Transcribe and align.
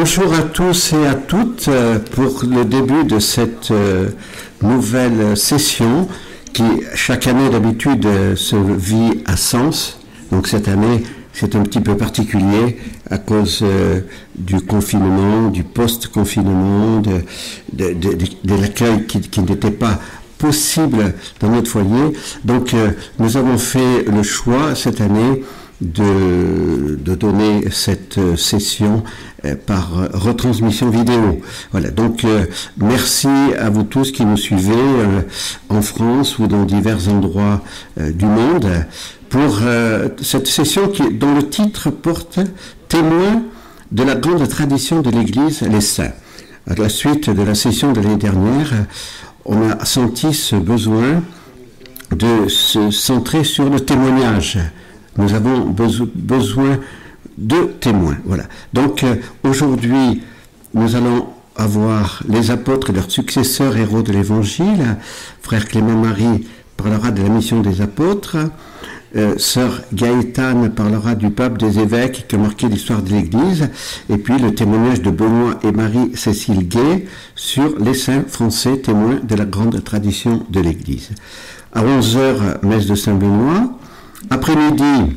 bonjour 0.00 0.32
à 0.32 0.40
tous 0.44 0.94
et 0.94 1.06
à 1.06 1.14
toutes 1.14 1.68
euh, 1.68 1.98
pour 1.98 2.42
le 2.50 2.64
début 2.64 3.04
de 3.04 3.18
cette 3.18 3.70
euh, 3.70 4.08
nouvelle 4.62 5.36
session 5.36 6.08
qui 6.54 6.64
chaque 6.94 7.26
année 7.26 7.50
d'habitude 7.50 8.06
euh, 8.06 8.34
se 8.34 8.56
vit 8.56 9.22
à 9.26 9.36
Sens. 9.36 9.98
Donc 10.32 10.46
cette 10.46 10.68
année 10.68 11.02
c'est 11.34 11.54
un 11.54 11.60
petit 11.64 11.80
peu 11.80 11.98
particulier 11.98 12.78
à 13.10 13.18
cause 13.18 13.62
du 14.36 14.60
confinement, 14.62 15.48
du 15.48 15.64
post-confinement, 15.64 17.00
de, 17.00 17.92
de, 17.92 18.54
l'accueil 18.54 19.06
qui, 19.06 19.20
qui 19.20 19.40
n'était 19.42 19.70
pas 19.70 20.00
possible 20.38 21.14
dans 21.40 21.50
notre 21.50 21.70
foyer. 21.70 22.16
Donc 22.44 22.74
nous 23.18 23.36
avons 23.36 23.58
fait 23.58 24.04
le 24.10 24.22
choix 24.22 24.74
cette 24.74 25.00
année 25.00 25.42
de, 25.80 26.96
de 26.96 27.14
donner 27.14 27.70
cette 27.70 28.18
euh, 28.18 28.36
session 28.36 29.02
euh, 29.44 29.54
par 29.54 30.10
retransmission 30.12 30.90
vidéo. 30.90 31.40
Voilà, 31.72 31.90
donc 31.90 32.24
euh, 32.24 32.44
merci 32.76 33.28
à 33.58 33.70
vous 33.70 33.84
tous 33.84 34.12
qui 34.12 34.24
nous 34.24 34.36
suivez 34.36 34.74
en 35.68 35.82
France 35.82 36.38
ou 36.38 36.46
dans 36.46 36.64
divers 36.64 37.08
endroits 37.08 37.62
du 37.98 38.26
monde 38.26 38.68
pour 39.28 39.60
cette 40.22 40.46
session 40.46 40.88
qui, 40.88 41.12
dont 41.12 41.34
le 41.34 41.48
titre 41.48 41.90
porte 41.90 42.40
témoin 42.88 43.42
de 43.92 44.02
la 44.02 44.16
grande 44.16 44.46
tradition 44.48 45.00
de 45.02 45.10
l'Église, 45.10 45.62
les 45.62 45.80
saints. 45.80 46.12
À 46.68 46.74
la 46.74 46.88
suite 46.88 47.30
de 47.30 47.42
la 47.42 47.54
session 47.54 47.92
de 47.92 48.00
l'année 48.00 48.16
dernière, 48.16 48.72
on 49.44 49.70
a 49.70 49.84
senti 49.84 50.34
ce 50.34 50.56
besoin 50.56 51.22
de 52.14 52.48
se 52.48 52.90
centrer 52.90 53.44
sur 53.44 53.70
le 53.70 53.80
témoignage 53.80 54.58
nous 55.16 55.34
avons 55.34 55.74
besoin 56.14 56.78
de 57.38 57.64
témoins. 57.80 58.18
Voilà. 58.24 58.44
Donc 58.72 59.02
euh, 59.02 59.16
aujourd'hui, 59.42 60.22
nous 60.74 60.96
allons 60.96 61.26
avoir 61.56 62.22
les 62.28 62.50
apôtres 62.50 62.90
et 62.90 62.92
leurs 62.92 63.10
successeurs 63.10 63.76
héros 63.76 64.02
de 64.02 64.12
l'Évangile. 64.12 64.96
Frère 65.42 65.66
Clément 65.66 65.96
Marie 65.96 66.46
parlera 66.76 67.10
de 67.10 67.22
la 67.22 67.28
mission 67.28 67.60
des 67.60 67.80
apôtres. 67.80 68.36
Euh, 69.16 69.34
sœur 69.38 69.82
Gaëtane 69.92 70.70
parlera 70.70 71.16
du 71.16 71.30
pape 71.30 71.58
des 71.58 71.80
évêques 71.80 72.26
qui 72.28 72.36
a 72.36 72.38
marqué 72.38 72.68
l'histoire 72.68 73.02
de 73.02 73.10
l'Église, 73.10 73.68
et 74.08 74.18
puis 74.18 74.38
le 74.38 74.54
témoignage 74.54 75.02
de 75.02 75.10
Benoît 75.10 75.58
et 75.64 75.72
Marie-Cécile 75.72 76.68
Gay 76.68 77.06
sur 77.34 77.76
les 77.80 77.94
saints 77.94 78.22
français 78.28 78.78
témoins 78.78 79.18
de 79.20 79.34
la 79.34 79.46
grande 79.46 79.82
tradition 79.82 80.46
de 80.48 80.60
l'Église. 80.60 81.10
À 81.72 81.82
11h, 81.82 82.64
messe 82.64 82.86
de 82.86 82.94
Saint-Benoît, 82.94 83.72
après-midi, 84.28 85.16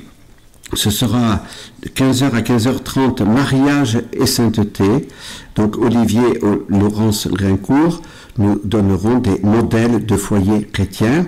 ce 0.74 0.90
sera 0.90 1.44
de 1.84 1.90
15h 1.90 2.32
à 2.32 2.42
15h30, 2.42 3.24
mariage 3.26 4.02
et 4.14 4.26
sainteté. 4.26 5.08
Donc 5.56 5.78
Olivier 5.78 6.40
Laurence 6.70 7.28
Grincourt 7.28 8.02
nous 8.38 8.60
donneront 8.64 9.20
des 9.20 9.40
modèles 9.44 10.06
de 10.06 10.16
foyer 10.16 10.64
chrétiens. 10.66 11.26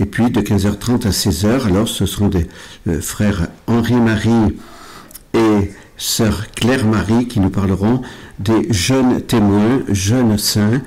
Et 0.00 0.06
puis 0.06 0.30
de 0.30 0.40
15h30 0.40 1.06
à 1.06 1.10
16h, 1.10 1.66
alors 1.66 1.88
ce 1.88 2.06
seront 2.06 2.28
des 2.28 2.46
euh, 2.86 3.00
frères 3.00 3.48
Henri-Marie 3.66 4.56
et 5.34 5.72
sœur 5.96 6.46
Claire-Marie 6.54 7.26
qui 7.26 7.40
nous 7.40 7.50
parleront 7.50 8.02
des 8.38 8.72
jeunes 8.72 9.20
témoins, 9.20 9.82
jeunes 9.88 10.38
saints, 10.38 10.80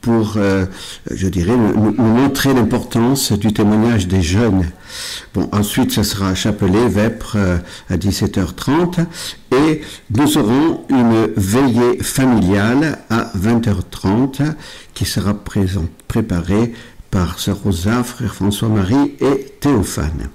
pour, 0.00 0.34
euh, 0.36 0.66
je 1.10 1.28
dirais, 1.28 1.56
nous, 1.56 1.92
montrer 1.92 2.52
l'importance 2.52 3.32
du 3.32 3.52
témoignage 3.52 4.06
des 4.06 4.22
jeunes. 4.22 4.66
Bon, 5.34 5.48
ensuite, 5.52 5.92
ce 5.92 6.02
sera 6.02 6.34
Chapelet, 6.34 6.88
Vêpres 6.88 7.36
euh, 7.36 7.58
à 7.88 7.96
17h30 7.96 9.06
et 9.52 9.80
nous 10.14 10.38
aurons 10.38 10.84
une 10.90 11.28
veillée 11.36 12.02
familiale 12.02 12.98
à 13.08 13.30
20h30 13.36 14.54
qui 14.94 15.04
sera 15.04 15.34
préparée 16.08 16.72
par 17.10 17.38
Sœur 17.38 17.62
Rosa, 17.62 18.02
Frère 18.02 18.34
François-Marie 18.34 19.16
et 19.20 19.46
Théophane. 19.60 20.28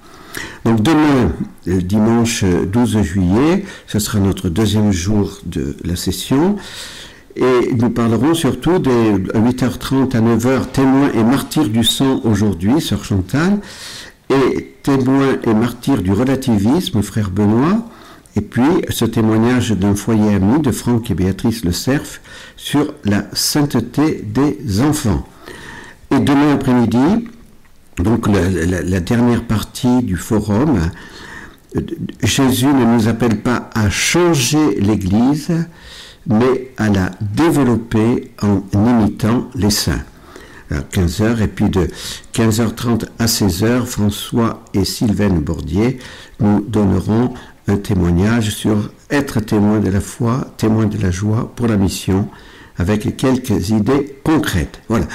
Donc 0.64 0.82
demain, 0.82 1.32
dimanche 1.66 2.44
12 2.44 3.02
juillet, 3.02 3.64
ce 3.86 4.00
sera 4.00 4.18
notre 4.18 4.48
deuxième 4.48 4.90
jour 4.90 5.38
de 5.46 5.76
la 5.84 5.94
session. 5.94 6.56
Et 7.36 7.72
nous 7.74 7.90
parlerons 7.90 8.34
surtout 8.34 8.78
des 8.78 8.90
8h30 8.90 10.16
à 10.16 10.20
9h, 10.20 10.70
témoins 10.72 11.10
et 11.12 11.24
martyrs 11.24 11.68
du 11.68 11.82
sang 11.82 12.20
aujourd'hui, 12.22 12.80
sœur 12.80 13.04
Chantal, 13.04 13.58
et 14.30 14.74
témoins 14.82 15.38
et 15.42 15.52
martyrs 15.52 16.02
du 16.02 16.12
relativisme, 16.12 17.02
frère 17.02 17.30
Benoît, 17.30 17.88
et 18.36 18.40
puis 18.40 18.62
ce 18.88 19.04
témoignage 19.04 19.72
d'un 19.72 19.96
foyer 19.96 20.34
ami 20.34 20.60
de 20.60 20.70
Franck 20.70 21.10
et 21.10 21.14
Béatrice 21.14 21.64
Le 21.64 21.72
Cerf 21.72 22.20
sur 22.56 22.94
la 23.04 23.24
sainteté 23.32 24.24
des 24.24 24.80
enfants. 24.80 25.26
Et 26.12 26.20
demain 26.20 26.54
après-midi, 26.54 27.28
donc 27.98 28.28
la, 28.28 28.80
la 28.82 29.00
dernière 29.00 29.44
partie 29.44 30.02
du 30.02 30.16
forum, 30.16 30.78
Jésus 32.22 32.66
ne 32.66 32.84
nous 32.84 33.08
appelle 33.08 33.40
pas 33.40 33.70
à 33.74 33.90
changer 33.90 34.76
l'Église, 34.80 35.50
mais 36.26 36.70
à 36.76 36.88
la 36.88 37.10
développer 37.20 38.30
en 38.42 38.62
imitant 38.72 39.48
les 39.54 39.70
saints. 39.70 40.02
À 40.70 40.80
15h, 40.80 41.42
et 41.42 41.46
puis 41.46 41.68
de 41.68 41.88
15h30 42.32 43.04
à 43.18 43.26
16h, 43.26 43.84
François 43.84 44.64
et 44.72 44.84
Sylvaine 44.84 45.40
Bordier 45.40 45.98
nous 46.40 46.64
donneront 46.66 47.34
un 47.68 47.76
témoignage 47.76 48.50
sur 48.50 48.90
être 49.10 49.40
témoin 49.40 49.78
de 49.78 49.90
la 49.90 50.00
foi, 50.00 50.52
témoin 50.56 50.86
de 50.86 51.00
la 51.00 51.10
joie 51.10 51.52
pour 51.54 51.66
la 51.66 51.76
mission, 51.76 52.28
avec 52.78 53.16
quelques 53.16 53.70
idées 53.70 54.18
concrètes. 54.24 54.80
Voilà. 54.88 55.06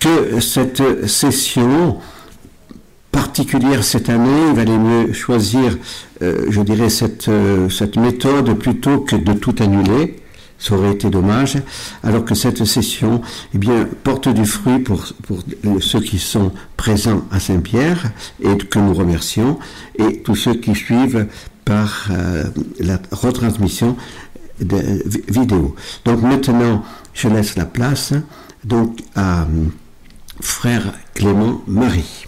Que 0.00 0.40
cette 0.40 1.08
session 1.08 1.98
particulière 3.10 3.82
cette 3.82 4.10
année, 4.10 4.48
il 4.50 4.54
valait 4.54 4.76
mieux 4.76 5.12
choisir, 5.14 5.78
euh, 6.20 6.46
je 6.50 6.60
dirais, 6.60 6.90
cette, 6.90 7.28
euh, 7.28 7.70
cette 7.70 7.96
méthode 7.96 8.58
plutôt 8.58 9.00
que 9.00 9.16
de 9.16 9.32
tout 9.32 9.54
annuler 9.60 10.16
ça 10.58 10.74
aurait 10.74 10.92
été 10.92 11.10
dommage, 11.10 11.58
alors 12.02 12.24
que 12.24 12.34
cette 12.34 12.64
session 12.64 13.20
eh 13.54 13.58
bien, 13.58 13.86
porte 14.04 14.28
du 14.28 14.44
fruit 14.44 14.78
pour, 14.78 15.04
pour 15.26 15.42
ceux 15.80 16.00
qui 16.00 16.18
sont 16.18 16.52
présents 16.76 17.24
à 17.30 17.40
Saint-Pierre 17.40 18.10
et 18.42 18.56
que 18.56 18.78
nous 18.78 18.94
remercions, 18.94 19.58
et 19.98 20.22
tous 20.22 20.36
ceux 20.36 20.54
qui 20.54 20.74
suivent 20.74 21.26
par 21.64 22.08
euh, 22.10 22.44
la 22.78 22.98
retransmission 23.10 23.96
vidéo. 24.58 25.74
Donc 26.04 26.22
maintenant, 26.22 26.84
je 27.12 27.28
laisse 27.28 27.56
la 27.56 27.66
place 27.66 28.14
donc 28.64 29.00
à 29.14 29.42
euh, 29.42 29.46
frère 30.40 30.94
Clément 31.14 31.60
Marie. 31.66 32.26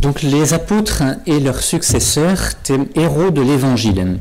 Donc 0.00 0.22
les 0.40 0.54
apôtres 0.54 1.02
et 1.26 1.38
leurs 1.38 1.62
successeurs, 1.62 2.38
héros 2.94 3.30
de 3.30 3.42
l'Évangile. 3.42 4.18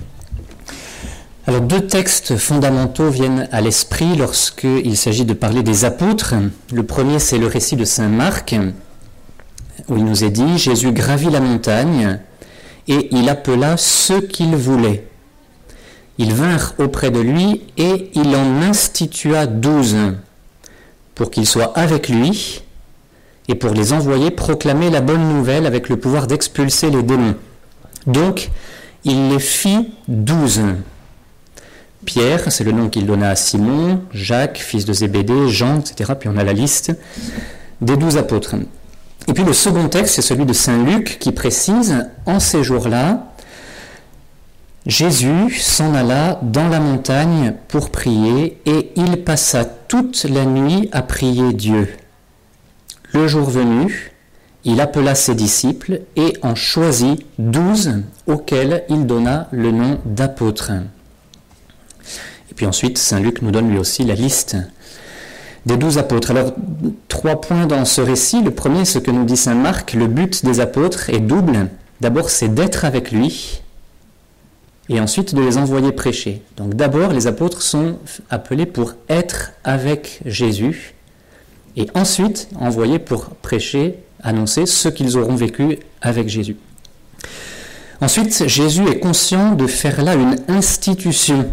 Alors 1.47 1.61
deux 1.61 1.87
textes 1.87 2.35
fondamentaux 2.35 3.09
viennent 3.09 3.47
à 3.53 3.61
l'esprit 3.61 4.17
lorsqu'il 4.17 4.97
s'agit 4.97 5.23
de 5.23 5.33
parler 5.33 5.63
des 5.63 5.85
apôtres. 5.85 6.35
Le 6.73 6.83
premier, 6.83 7.19
c'est 7.19 7.37
le 7.37 7.47
récit 7.47 7.77
de 7.77 7.85
Saint 7.85 8.09
Marc, 8.09 8.53
où 9.87 9.95
il 9.95 10.03
nous 10.03 10.25
est 10.25 10.29
dit, 10.29 10.57
Jésus 10.57 10.91
gravit 10.91 11.29
la 11.29 11.39
montagne 11.39 12.19
et 12.89 13.07
il 13.15 13.29
appela 13.29 13.77
ceux 13.77 14.19
qu'il 14.19 14.57
voulait. 14.57 15.07
Ils 16.17 16.33
vinrent 16.33 16.73
auprès 16.79 17.11
de 17.11 17.21
lui 17.21 17.61
et 17.77 18.11
il 18.13 18.35
en 18.35 18.61
institua 18.61 19.45
douze 19.45 19.95
pour 21.15 21.31
qu'ils 21.31 21.47
soient 21.47 21.71
avec 21.77 22.09
lui 22.09 22.61
et 23.49 23.55
pour 23.55 23.71
les 23.71 23.91
envoyer 23.91 24.29
proclamer 24.29 24.91
la 24.91 25.01
bonne 25.01 25.27
nouvelle 25.27 25.65
avec 25.65 25.89
le 25.89 25.97
pouvoir 25.97 26.27
d'expulser 26.27 26.91
les 26.91 27.01
démons. 27.01 27.35
Donc, 28.05 28.51
il 29.03 29.29
les 29.29 29.39
fit 29.39 29.89
douze. 30.07 30.61
Pierre, 32.05 32.51
c'est 32.51 32.63
le 32.63 32.71
nom 32.71 32.89
qu'il 32.89 33.07
donna 33.07 33.31
à 33.31 33.35
Simon, 33.35 34.01
Jacques, 34.13 34.59
fils 34.59 34.85
de 34.85 34.93
Zébédée, 34.93 35.49
Jean, 35.49 35.79
etc. 35.79 36.13
Puis 36.17 36.29
on 36.31 36.37
a 36.37 36.43
la 36.43 36.53
liste 36.53 36.93
des 37.81 37.97
douze 37.97 38.17
apôtres. 38.17 38.55
Et 39.27 39.33
puis 39.33 39.43
le 39.43 39.53
second 39.53 39.89
texte, 39.89 40.15
c'est 40.15 40.21
celui 40.21 40.45
de 40.45 40.53
Saint 40.53 40.83
Luc 40.83 41.17
qui 41.19 41.31
précise, 41.31 42.05
en 42.27 42.39
ces 42.39 42.63
jours-là, 42.63 43.33
Jésus 44.85 45.55
s'en 45.59 45.93
alla 45.93 46.39
dans 46.43 46.67
la 46.67 46.79
montagne 46.79 47.55
pour 47.67 47.89
prier 47.89 48.61
et 48.65 48.91
il 48.95 49.23
passa 49.23 49.65
toute 49.65 50.23
la 50.23 50.45
nuit 50.45 50.87
à 50.91 51.01
prier 51.01 51.51
Dieu. 51.53 51.89
Le 53.13 53.27
jour 53.27 53.49
venu, 53.49 54.11
il 54.65 54.81
appela 54.81 55.15
ses 55.15 55.35
disciples 55.35 56.01
et 56.15 56.33
en 56.41 56.55
choisit 56.55 57.25
douze 57.37 57.93
auxquels 58.27 58.83
il 58.89 59.05
donna 59.05 59.47
le 59.51 59.71
nom 59.71 59.99
d'apôtres. 60.05 60.71
Et 62.51 62.53
puis 62.55 62.65
ensuite, 62.65 62.97
Saint 62.97 63.19
Luc 63.19 63.41
nous 63.41 63.51
donne 63.51 63.71
lui 63.71 63.79
aussi 63.79 64.03
la 64.03 64.15
liste 64.15 64.57
des 65.65 65.77
douze 65.77 65.97
apôtres. 65.97 66.31
Alors, 66.31 66.53
trois 67.07 67.41
points 67.41 67.65
dans 67.65 67.85
ce 67.85 68.01
récit. 68.01 68.43
Le 68.43 68.51
premier, 68.51 68.85
ce 68.85 68.99
que 68.99 69.11
nous 69.11 69.25
dit 69.25 69.37
Saint 69.37 69.55
Marc, 69.55 69.93
le 69.93 70.07
but 70.07 70.45
des 70.45 70.59
apôtres 70.59 71.09
est 71.09 71.19
double. 71.19 71.69
D'abord, 72.01 72.29
c'est 72.29 72.53
d'être 72.53 72.85
avec 72.85 73.11
lui, 73.11 73.61
et 74.89 74.99
ensuite 74.99 75.35
de 75.35 75.41
les 75.41 75.57
envoyer 75.57 75.91
prêcher. 75.91 76.41
Donc 76.57 76.73
d'abord, 76.73 77.13
les 77.13 77.27
apôtres 77.27 77.61
sont 77.61 77.99
appelés 78.29 78.65
pour 78.65 78.93
être 79.07 79.51
avec 79.63 80.21
Jésus, 80.25 80.95
et 81.79 81.87
ensuite 81.95 82.49
envoyés 82.59 82.99
pour 82.99 83.29
prêcher, 83.41 83.95
annoncer 84.21 84.65
ce 84.65 84.89
qu'ils 84.89 85.17
auront 85.17 85.35
vécu 85.35 85.79
avec 86.01 86.29
Jésus. 86.29 86.57
Ensuite, 88.01 88.47
Jésus 88.47 88.83
est 88.87 88.99
conscient 88.99 89.55
de 89.55 89.65
faire 89.65 90.03
là 90.03 90.13
une 90.13 90.35
institution 90.47 91.47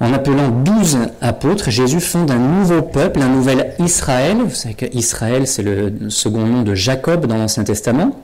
en 0.00 0.12
appelant 0.12 0.50
douze 0.50 0.96
apôtres, 1.20 1.70
Jésus 1.70 2.00
fonde 2.00 2.30
un 2.30 2.38
nouveau 2.38 2.82
peuple, 2.82 3.20
un 3.20 3.28
nouvel 3.28 3.74
Israël. 3.80 4.36
Vous 4.36 4.54
savez 4.54 4.74
qu'Israël, 4.74 5.48
c'est 5.48 5.62
le 5.62 6.08
second 6.08 6.46
nom 6.46 6.62
de 6.62 6.74
Jacob 6.74 7.26
dans 7.26 7.36
l'Ancien 7.36 7.64
Testament, 7.64 8.16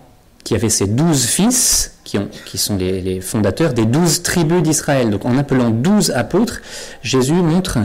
qui 0.44 0.54
avait 0.54 0.68
ses 0.68 0.86
douze 0.86 1.26
fils, 1.26 1.94
qui 2.04 2.58
sont 2.58 2.76
les, 2.76 3.20
fondateurs 3.20 3.72
des 3.72 3.86
douze 3.86 4.22
tribus 4.22 4.62
d'Israël. 4.62 5.10
Donc 5.10 5.24
en 5.24 5.36
appelant 5.36 5.70
douze 5.70 6.12
apôtres, 6.12 6.60
Jésus 7.02 7.32
montre 7.32 7.78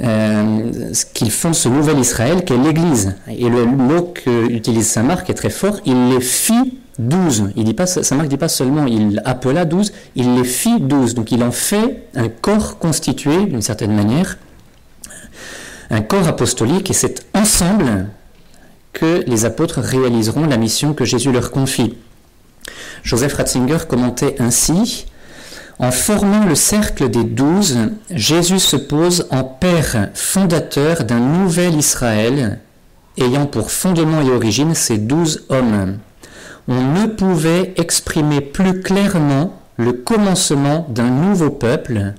euh, 0.00 0.70
qu'il 1.12 1.30
fonde 1.30 1.54
ce 1.54 1.68
nouvel 1.68 1.98
Israël 1.98 2.44
qu'est 2.44 2.56
l'Église. 2.56 3.16
Et 3.28 3.48
le 3.48 3.64
mot 3.66 4.02
qu'utilise 4.02 4.86
Saint 4.86 5.02
Marc 5.02 5.28
est 5.28 5.34
très 5.34 5.50
fort, 5.50 5.80
il 5.84 6.10
les 6.10 6.20
fit 6.20 6.78
12. 6.98 7.50
Il 7.56 7.64
dit 7.64 7.74
pas, 7.74 7.86
Saint 7.86 8.16
Marc 8.16 8.26
ne 8.26 8.30
dit 8.30 8.36
pas 8.36 8.48
seulement 8.48 8.86
il 8.86 9.20
appela 9.24 9.64
12, 9.64 9.92
il 10.14 10.34
les 10.34 10.44
fit 10.44 10.80
12. 10.80 11.14
Donc 11.14 11.32
il 11.32 11.42
en 11.42 11.50
fait 11.50 12.04
un 12.14 12.28
corps 12.28 12.78
constitué 12.78 13.46
d'une 13.46 13.62
certaine 13.62 13.94
manière, 13.94 14.38
un 15.90 16.00
corps 16.00 16.28
apostolique, 16.28 16.90
et 16.90 16.94
c'est 16.94 17.26
ensemble 17.34 18.06
que 18.92 19.24
les 19.26 19.44
apôtres 19.44 19.80
réaliseront 19.80 20.46
la 20.46 20.56
mission 20.56 20.92
que 20.92 21.04
Jésus 21.04 21.32
leur 21.32 21.50
confie. 21.50 21.94
Joseph 23.02 23.34
Ratzinger 23.34 23.78
commentait 23.88 24.36
ainsi 24.38 25.06
En 25.78 25.90
formant 25.90 26.44
le 26.44 26.54
cercle 26.54 27.08
des 27.08 27.24
douze, 27.24 27.78
Jésus 28.10 28.58
se 28.58 28.76
pose 28.76 29.28
en 29.30 29.44
père 29.44 30.08
fondateur 30.14 31.04
d'un 31.04 31.20
nouvel 31.20 31.76
Israël, 31.76 32.58
ayant 33.16 33.46
pour 33.46 33.70
fondement 33.70 34.20
et 34.20 34.30
origine 34.30 34.74
ces 34.74 34.98
douze 34.98 35.44
hommes 35.48 35.98
on 36.68 36.82
ne 36.82 37.06
pouvait 37.06 37.72
exprimer 37.76 38.42
plus 38.42 38.82
clairement 38.82 39.58
le 39.78 39.92
commencement 39.94 40.86
d'un 40.90 41.08
nouveau 41.08 41.50
peuple 41.50 42.12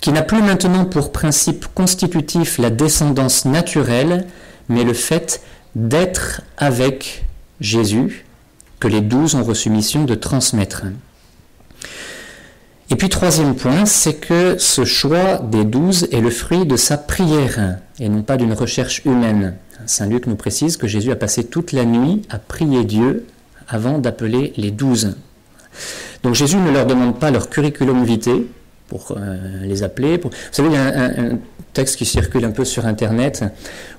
qui 0.00 0.12
n'a 0.12 0.22
plus 0.22 0.42
maintenant 0.42 0.84
pour 0.84 1.12
principe 1.12 1.66
constitutif 1.74 2.58
la 2.58 2.70
descendance 2.70 3.44
naturelle, 3.44 4.26
mais 4.68 4.84
le 4.84 4.94
fait 4.94 5.42
d'être 5.74 6.42
avec 6.56 7.24
Jésus, 7.60 8.24
que 8.80 8.88
les 8.88 9.00
douze 9.00 9.34
ont 9.34 9.44
reçu 9.44 9.70
mission 9.70 10.04
de 10.04 10.14
transmettre. 10.14 10.82
Et 12.90 12.96
puis 12.96 13.08
troisième 13.08 13.54
point, 13.54 13.86
c'est 13.86 14.14
que 14.14 14.58
ce 14.58 14.84
choix 14.84 15.38
des 15.38 15.64
douze 15.64 16.08
est 16.12 16.20
le 16.20 16.30
fruit 16.30 16.66
de 16.66 16.76
sa 16.76 16.98
prière 16.98 17.78
et 17.98 18.08
non 18.08 18.22
pas 18.22 18.36
d'une 18.36 18.52
recherche 18.52 19.04
humaine. 19.04 19.54
Saint 19.86 20.06
Luc 20.06 20.26
nous 20.26 20.36
précise 20.36 20.76
que 20.76 20.86
Jésus 20.86 21.10
a 21.10 21.16
passé 21.16 21.44
toute 21.44 21.72
la 21.72 21.84
nuit 21.84 22.22
à 22.30 22.38
prier 22.38 22.84
Dieu 22.84 23.26
avant 23.68 23.98
d'appeler 23.98 24.52
les 24.56 24.70
douze. 24.70 25.16
Donc 26.22 26.34
Jésus 26.34 26.56
ne 26.56 26.70
leur 26.70 26.86
demande 26.86 27.18
pas 27.18 27.30
leur 27.30 27.48
curriculum 27.48 28.04
vitae 28.04 28.42
pour 28.88 29.16
euh, 29.16 29.36
les 29.62 29.82
appeler. 29.82 30.18
Vous 30.18 30.30
savez, 30.50 30.68
il 30.68 30.74
y 30.74 30.76
a 30.76 30.84
un, 30.84 31.38
texte 31.72 31.96
qui 31.96 32.04
circule 32.04 32.44
un 32.44 32.50
peu 32.50 32.66
sur 32.66 32.84
Internet 32.84 33.44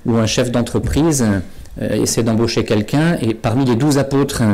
où 0.06 0.14
un 0.14 0.26
chef 0.26 0.52
d'entreprise 0.52 1.24
euh, 1.82 2.02
essaie 2.02 2.22
d'embaucher 2.22 2.64
quelqu'un 2.64 3.18
et 3.20 3.34
parmi 3.34 3.64
les 3.64 3.74
douze 3.74 3.98
apôtres, 3.98 4.44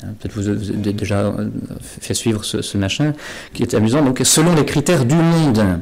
peut-être 0.00 0.34
vous 0.34 0.48
avez 0.48 0.92
déjà 0.92 1.26
euh, 1.26 1.48
fait 1.80 2.14
suivre 2.14 2.44
ce, 2.44 2.78
machin, 2.78 3.12
qui 3.52 3.62
est 3.62 3.74
amusant, 3.74 4.02
donc 4.02 4.20
selon 4.24 4.54
les 4.54 4.64
critères 4.64 5.04
du 5.04 5.14
monde. 5.14 5.80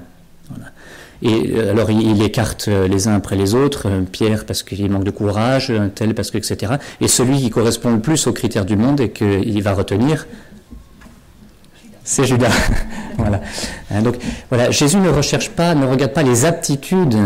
Et 1.22 1.54
euh, 1.54 1.70
alors 1.70 1.90
il, 1.90 2.22
écarte 2.22 2.66
euh, 2.68 2.88
les 2.88 3.08
uns 3.08 3.14
après 3.14 3.36
les 3.36 3.54
autres, 3.54 3.88
Pierre 4.12 4.44
parce 4.44 4.62
qu'il 4.62 4.90
manque 4.90 5.04
de 5.04 5.10
courage, 5.10 5.72
tel 5.94 6.14
parce 6.14 6.30
que, 6.30 6.38
etc. 6.38 6.74
Et 7.00 7.08
celui 7.08 7.38
qui 7.38 7.50
correspond 7.50 7.92
le 7.92 8.00
plus 8.00 8.26
aux 8.26 8.32
critères 8.32 8.66
du 8.66 8.76
monde 8.76 9.00
et 9.00 9.10
qu'il 9.10 9.62
va 9.62 9.72
retenir, 9.72 10.26
c'est 12.04 12.24
Judas. 12.24 12.52
voilà. 13.18 13.40
Hein, 13.90 14.02
donc 14.02 14.16
voilà, 14.50 14.70
Jésus 14.70 14.98
ne 14.98 15.08
recherche 15.08 15.50
pas, 15.50 15.74
ne 15.74 15.86
regarde 15.86 16.12
pas 16.12 16.22
les 16.22 16.44
aptitudes 16.44 17.16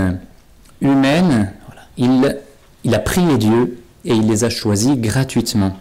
humaines. 0.81 1.52
Il, 1.98 2.38
il 2.84 2.94
a 2.94 2.98
prié 2.98 3.36
Dieu 3.36 3.78
et 4.04 4.14
il 4.14 4.26
les 4.26 4.44
a 4.44 4.48
choisis 4.50 4.96
gratuitement. 4.96 5.76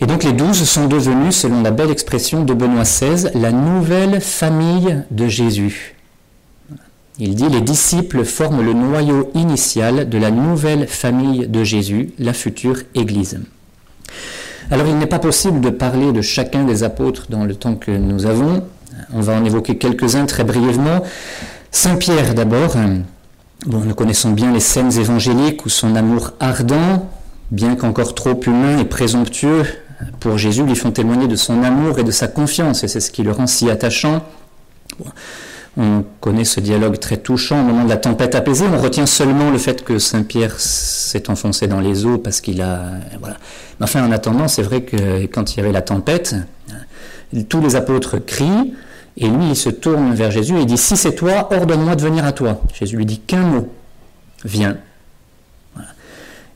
Et 0.00 0.06
donc 0.06 0.22
les 0.22 0.32
douze 0.32 0.62
sont 0.62 0.86
devenus, 0.86 1.36
selon 1.36 1.62
la 1.62 1.72
belle 1.72 1.90
expression 1.90 2.44
de 2.44 2.54
Benoît 2.54 2.84
XVI, 2.84 3.30
la 3.34 3.50
nouvelle 3.50 4.20
famille 4.20 5.02
de 5.10 5.26
Jésus. 5.26 5.96
Il 7.18 7.34
dit 7.34 7.48
les 7.48 7.60
disciples 7.60 8.24
forment 8.24 8.62
le 8.62 8.74
noyau 8.74 9.32
initial 9.34 10.08
de 10.08 10.18
la 10.18 10.30
nouvelle 10.30 10.86
famille 10.86 11.48
de 11.48 11.64
Jésus, 11.64 12.10
la 12.20 12.32
future 12.32 12.76
Église. 12.94 13.40
Alors 14.70 14.86
il 14.86 14.96
n'est 14.98 15.06
pas 15.06 15.18
possible 15.18 15.60
de 15.60 15.70
parler 15.70 16.12
de 16.12 16.22
chacun 16.22 16.62
des 16.62 16.84
apôtres 16.84 17.26
dans 17.28 17.44
le 17.44 17.56
temps 17.56 17.74
que 17.74 17.90
nous 17.90 18.26
avons. 18.26 18.62
On 19.12 19.20
va 19.20 19.32
en 19.32 19.44
évoquer 19.44 19.78
quelques-uns 19.78 20.26
très 20.26 20.44
brièvement. 20.44 21.02
Saint 21.72 21.96
Pierre 21.96 22.34
d'abord. 22.34 22.76
Bon, 23.66 23.80
nous 23.80 23.94
connaissons 23.94 24.30
bien 24.30 24.52
les 24.52 24.60
scènes 24.60 24.92
évangéliques 24.96 25.66
où 25.66 25.68
son 25.68 25.96
amour 25.96 26.34
ardent, 26.38 27.08
bien 27.50 27.74
qu'encore 27.74 28.14
trop 28.14 28.38
humain 28.46 28.78
et 28.78 28.84
présomptueux 28.84 29.64
pour 30.20 30.38
Jésus, 30.38 30.62
lui 30.62 30.76
font 30.76 30.90
témoigner 30.90 31.26
de 31.26 31.36
son 31.36 31.62
amour 31.62 31.98
et 31.98 32.04
de 32.04 32.10
sa 32.10 32.28
confiance, 32.28 32.84
et 32.84 32.88
c'est 32.88 33.00
ce 33.00 33.10
qui 33.10 33.22
le 33.22 33.32
rend 33.32 33.46
si 33.46 33.70
attachant. 33.70 34.24
On 35.76 36.04
connaît 36.20 36.44
ce 36.44 36.60
dialogue 36.60 36.98
très 36.98 37.18
touchant 37.18 37.60
au 37.60 37.64
moment 37.64 37.84
de 37.84 37.88
la 37.88 37.96
tempête 37.96 38.34
apaisée. 38.34 38.64
On 38.72 38.78
retient 38.78 39.06
seulement 39.06 39.50
le 39.50 39.58
fait 39.58 39.84
que 39.84 39.98
Saint-Pierre 39.98 40.58
s'est 40.58 41.30
enfoncé 41.30 41.68
dans 41.68 41.80
les 41.80 42.04
eaux 42.04 42.18
parce 42.18 42.40
qu'il 42.40 42.62
a. 42.62 42.82
Voilà. 43.20 43.36
Enfin, 43.80 44.04
en 44.04 44.10
attendant, 44.10 44.48
c'est 44.48 44.62
vrai 44.62 44.82
que 44.82 45.26
quand 45.26 45.54
il 45.54 45.58
y 45.58 45.60
avait 45.60 45.72
la 45.72 45.82
tempête, 45.82 46.34
tous 47.48 47.60
les 47.60 47.76
apôtres 47.76 48.18
crient 48.18 48.74
et 49.20 49.28
lui, 49.28 49.50
il 49.50 49.56
se 49.56 49.68
tourne 49.68 50.14
vers 50.14 50.30
Jésus 50.30 50.58
et 50.58 50.64
dit 50.64 50.78
Si 50.78 50.96
c'est 50.96 51.14
toi, 51.14 51.48
ordonne-moi 51.52 51.96
de 51.96 52.02
venir 52.02 52.24
à 52.24 52.32
toi. 52.32 52.60
Jésus 52.72 52.96
lui 52.96 53.06
dit 53.06 53.18
qu'un 53.18 53.42
mot 53.42 53.68
Viens. 54.44 54.78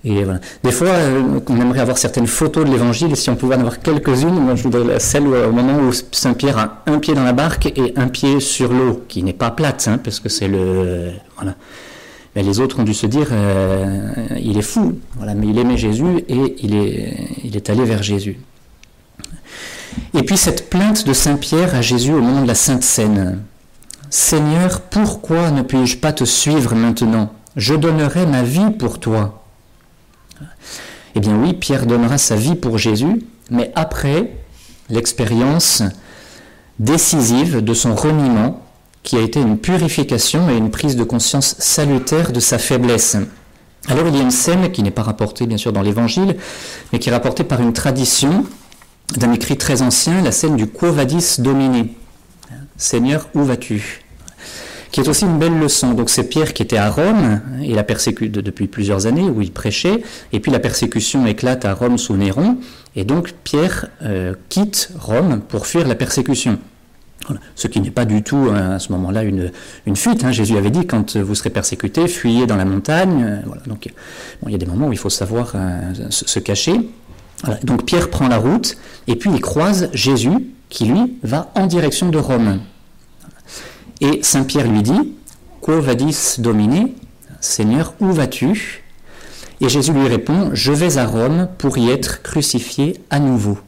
Des 0.05 0.73
fois, 0.73 0.89
euh, 0.89 1.39
on 1.49 1.61
aimerait 1.61 1.81
avoir 1.81 1.97
certaines 1.97 2.27
photos 2.27 2.65
de 2.65 2.71
l'évangile, 2.73 3.15
si 3.17 3.31
on 3.31 3.37
pouvait 3.37 3.55
en 3.55 3.61
avoir 3.61 3.79
quelques-unes, 3.79 4.35
moi 4.35 4.57
je 4.57 4.65
voudrais 4.65 4.99
celle 4.99 5.29
au 5.29 5.53
moment 5.53 5.79
où 5.79 5.93
Saint 6.11 6.35
Pierre 6.35 6.59
a 6.59 6.83
un 6.87 6.99
pied 6.99 7.15
dans 7.15 7.23
la 7.23 7.33
barque 7.33 7.67
et 7.67 7.93
un 7.97 8.09
pied 8.09 8.41
sur 8.41 8.73
l'eau, 8.73 9.05
qui 9.07 9.23
n'est 9.23 9.33
pas 9.33 9.53
plate, 9.53 9.87
hein, 9.89 9.99
parce 10.03 10.19
que 10.19 10.29
c'est 10.29 10.49
le. 10.49 11.11
Voilà. 11.37 11.55
Mais 12.35 12.43
les 12.43 12.61
autres 12.61 12.81
ont 12.81 12.83
dû 12.83 12.95
se 12.95 13.07
dire, 13.07 13.29
euh, 13.31 14.11
il 14.41 14.59
est 14.59 14.63
fou, 14.63 14.99
mais 15.21 15.47
il 15.47 15.59
aimait 15.59 15.77
Jésus 15.77 16.25
et 16.29 16.57
il 16.63 16.75
est, 16.75 17.15
il 17.45 17.57
est 17.57 17.71
allé 17.71 17.85
vers 17.85 18.03
Jésus. 18.03 18.39
Et 20.15 20.23
puis 20.23 20.39
cette 20.39 20.71
plainte 20.71 21.07
de 21.07 21.13
Saint 21.13 21.37
Pierre 21.37 21.75
à 21.75 21.83
Jésus 21.83 22.13
au 22.13 22.21
moment 22.21 22.43
de 22.43 22.49
la 22.49 22.55
Sainte 22.55 22.83
Seine. 22.83 23.43
Seigneur, 24.09 24.81
pourquoi 24.81 25.51
ne 25.51 25.63
puis-je 25.63 25.99
pas 25.99 26.13
te 26.13 26.25
suivre 26.25 26.75
maintenant? 26.75 27.33
Je 27.57 27.75
donnerai 27.75 28.27
ma 28.27 28.43
vie 28.43 28.71
pour 28.79 28.99
toi. 28.99 29.42
Eh 31.15 31.21
bien 31.21 31.37
oui, 31.37 31.53
Pierre 31.53 31.87
donnera 31.87 32.19
sa 32.19 32.37
vie 32.37 32.55
pour 32.55 32.79
Jésus, 32.79 33.23
mais 33.51 33.71
après 33.75 34.33
l'expérience 34.89 35.83
décisive 36.79 37.63
de 37.63 37.75
son 37.75 37.95
reniement, 37.95 38.63
qui 39.03 39.17
a 39.17 39.21
été 39.21 39.41
une 39.41 39.59
purification 39.59 40.49
et 40.49 40.57
une 40.57 40.71
prise 40.71 40.97
de 40.97 41.05
conscience 41.05 41.57
salutaire 41.59 42.33
de 42.33 42.41
sa 42.41 42.59
faiblesse. 42.59 43.17
Alors 43.89 44.07
il 44.07 44.15
y 44.15 44.19
a 44.19 44.23
une 44.23 44.31
scène 44.31 44.71
qui 44.71 44.83
n'est 44.83 44.93
pas 44.93 45.03
rapportée 45.03 45.47
bien 45.47 45.57
sûr 45.57 45.73
dans 45.73 45.83
l'Évangile, 45.83 46.37
mais 46.93 46.99
qui 46.99 47.09
est 47.09 47.13
rapportée 47.13 47.45
par 47.45 47.61
une 47.61 47.73
tradition 47.73 48.45
d'un 49.17 49.33
écrit 49.33 49.59
très 49.59 49.83
ancien, 49.83 50.23
la 50.23 50.33
scène 50.33 50.57
du 50.57 50.67
Quo 50.69 50.93
Vadis 50.93 51.37
Domini. 51.41 51.97
Seigneur, 52.77 53.29
où 53.35 53.43
vas-tu? 53.43 54.02
Qui 54.93 55.01
est 55.01 55.09
aussi 55.09 55.25
une 55.25 55.39
belle 55.39 55.59
leçon. 55.59 55.95
Donc 55.95 56.11
c'est 56.11 56.29
Pierre 56.29 56.53
qui 56.53 56.63
était 56.63 56.77
à 56.77 56.91
Rome, 56.91 57.41
et 57.63 57.75
la 57.75 57.83
persécute 57.83 58.31
depuis 58.31 58.69
plusieurs 58.69 59.07
années, 59.07 59.29
où 59.29 59.41
il 59.41 59.51
prêchait, 59.51 60.03
et 60.33 60.39
puis 60.39 60.53
la 60.53 60.61
persécution 60.61 61.27
éclate 61.27 61.65
à 61.65 61.73
Rome 61.73 61.99
sous 61.99 62.17
Néron, 62.17 62.59
et 62.95 63.05
donc 63.05 63.33
Pierre 63.43 63.89
euh, 64.03 64.35
quitte 64.51 64.91
Rome 64.99 65.41
pour 65.41 65.67
fuir 65.67 65.89
la 65.89 65.95
persécution. 65.95 66.59
Ce 67.55 67.69
qui 67.69 67.81
n'est 67.81 67.93
pas 67.93 68.05
du 68.05 68.25
tout 68.25 68.49
à 68.53 68.81
ce 68.81 68.91
moment-là 68.93 69.23
une, 69.23 69.53
fuite. 69.95 70.25
Hein. 70.25 70.33
Jésus 70.33 70.57
avait 70.57 70.73
dit 70.73 70.87
quand 70.87 71.17
vous 71.17 71.37
serez 71.37 71.51
persécutés, 71.51 72.09
fuyez 72.09 72.47
dans 72.47 72.57
la 72.57 72.65
montagne. 72.65 73.43
Donc 73.69 73.89
il 74.45 74.51
y 74.51 74.55
a 74.57 74.59
des 74.59 74.67
moments 74.67 74.89
où 74.89 74.93
il 74.93 74.99
faut 74.99 75.09
savoir 75.09 75.55
se, 76.11 76.41
cacher. 76.41 76.75
Donc 77.63 77.87
Pierre 77.87 78.11
prend 78.11 78.27
la 78.27 78.39
route 78.39 78.77
et 79.07 79.15
puis 79.15 79.31
il 79.33 79.41
croise 79.41 79.89
Jésus 79.93 80.53
qui 80.69 80.87
lui 80.87 81.17
va 81.23 81.53
en 81.55 81.69
direction 81.69 82.09
de 82.09 82.19
Rome. 82.19 82.59
Et 84.03 84.19
Saint 84.25 84.43
Pierre 84.43 84.67
lui 84.67 84.83
dit 84.83 85.15
Quo 85.61 85.81
vadis 85.81 86.35
domine 86.39 86.91
Seigneur, 87.41 87.95
où 88.01 88.11
vas-tu? 88.11 88.83
Et 89.61 89.69
Jésus 89.69 89.93
lui 89.93 90.09
répond 90.09 90.51
Je 90.53 90.73
vais 90.73 90.99
à 90.99 91.07
Rome 91.07 91.49
pour 91.57 91.79
y 91.79 91.89
être 91.89 92.21
crucifié 92.21 93.01
à 93.11 93.21
nouveau. 93.21 93.59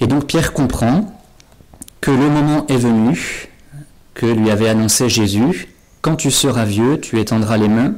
Et 0.00 0.08
donc 0.08 0.26
Pierre 0.26 0.52
comprend 0.52 1.16
que 2.00 2.10
le 2.10 2.28
moment 2.28 2.66
est 2.66 2.76
venu, 2.76 3.48
que 4.14 4.26
lui 4.26 4.50
avait 4.50 4.68
annoncé 4.68 5.08
Jésus 5.08 5.68
Quand 6.02 6.16
tu 6.16 6.32
seras 6.32 6.64
vieux, 6.64 7.00
tu 7.00 7.20
étendras 7.20 7.58
les 7.58 7.68
mains, 7.68 7.94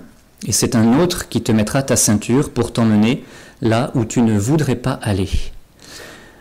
et 0.46 0.52
c'est 0.52 0.76
un 0.76 1.00
autre 1.00 1.30
qui 1.30 1.42
te 1.42 1.50
mettra 1.50 1.82
ta 1.82 1.96
ceinture 1.96 2.50
pour 2.50 2.74
t'emmener 2.74 3.24
là 3.62 3.90
où 3.94 4.04
tu 4.04 4.20
ne 4.20 4.38
voudrais 4.38 4.76
pas 4.76 4.98
aller. 5.02 5.30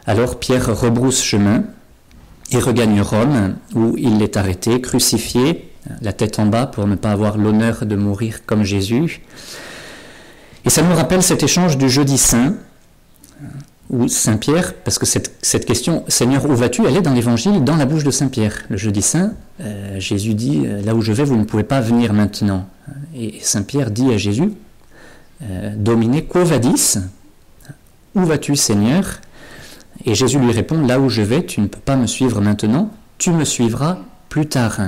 Alors 0.05 0.37
Pierre 0.37 0.77
rebrousse 0.77 1.23
chemin 1.23 1.63
et 2.51 2.59
regagne 2.59 3.01
Rome, 3.01 3.55
où 3.75 3.95
il 3.97 4.21
est 4.21 4.37
arrêté, 4.37 4.79
crucifié, 4.81 5.69
la 6.01 6.13
tête 6.13 6.39
en 6.39 6.45
bas 6.45 6.65
pour 6.65 6.87
ne 6.87 6.95
pas 6.95 7.11
avoir 7.11 7.37
l'honneur 7.37 7.85
de 7.85 7.95
mourir 7.95 8.45
comme 8.45 8.63
Jésus. 8.63 9.21
Et 10.65 10.69
ça 10.69 10.81
nous 10.81 10.95
rappelle 10.95 11.23
cet 11.23 11.43
échange 11.43 11.77
du 11.77 11.89
jeudi 11.89 12.17
saint, 12.17 12.55
où 13.89 14.07
Saint 14.07 14.37
Pierre, 14.37 14.73
parce 14.73 14.99
que 14.99 15.05
cette, 15.05 15.65
question, 15.65 16.03
Seigneur, 16.07 16.45
où 16.45 16.53
vas-tu? 16.55 16.85
Elle 16.85 16.97
est 16.97 17.01
dans 17.01 17.13
l'évangile, 17.13 17.63
dans 17.63 17.77
la 17.77 17.85
bouche 17.85 18.03
de 18.03 18.11
Saint 18.11 18.27
Pierre. 18.27 18.65
Le 18.69 18.75
jeudi 18.75 19.01
saint, 19.01 19.33
euh, 19.61 19.99
Jésus 19.99 20.33
dit, 20.33 20.63
euh, 20.65 20.81
là 20.81 20.93
où 20.93 21.01
je 21.01 21.13
vais, 21.13 21.23
vous 21.23 21.37
ne 21.37 21.45
pouvez 21.45 21.63
pas 21.63 21.79
venir 21.79 22.11
maintenant. 22.11 22.67
Et 23.15 23.39
Saint 23.41 23.63
Pierre 23.63 23.91
dit 23.91 24.11
à 24.11 24.17
Jésus, 24.17 24.51
euh, 25.43 25.73
Domine 25.77 26.21
quo 26.23 26.43
vadis 26.43 26.97
Où 28.13 28.25
vas-tu, 28.25 28.57
Seigneur? 28.57 29.21
Et 30.05 30.15
Jésus 30.15 30.39
lui 30.39 30.51
répond 30.51 30.85
Là 30.85 30.99
où 30.99 31.09
je 31.09 31.21
vais, 31.21 31.45
tu 31.45 31.61
ne 31.61 31.67
peux 31.67 31.79
pas 31.79 31.95
me 31.95 32.07
suivre 32.07 32.41
maintenant, 32.41 32.91
tu 33.17 33.31
me 33.31 33.45
suivras 33.45 33.97
plus 34.29 34.47
tard. 34.47 34.79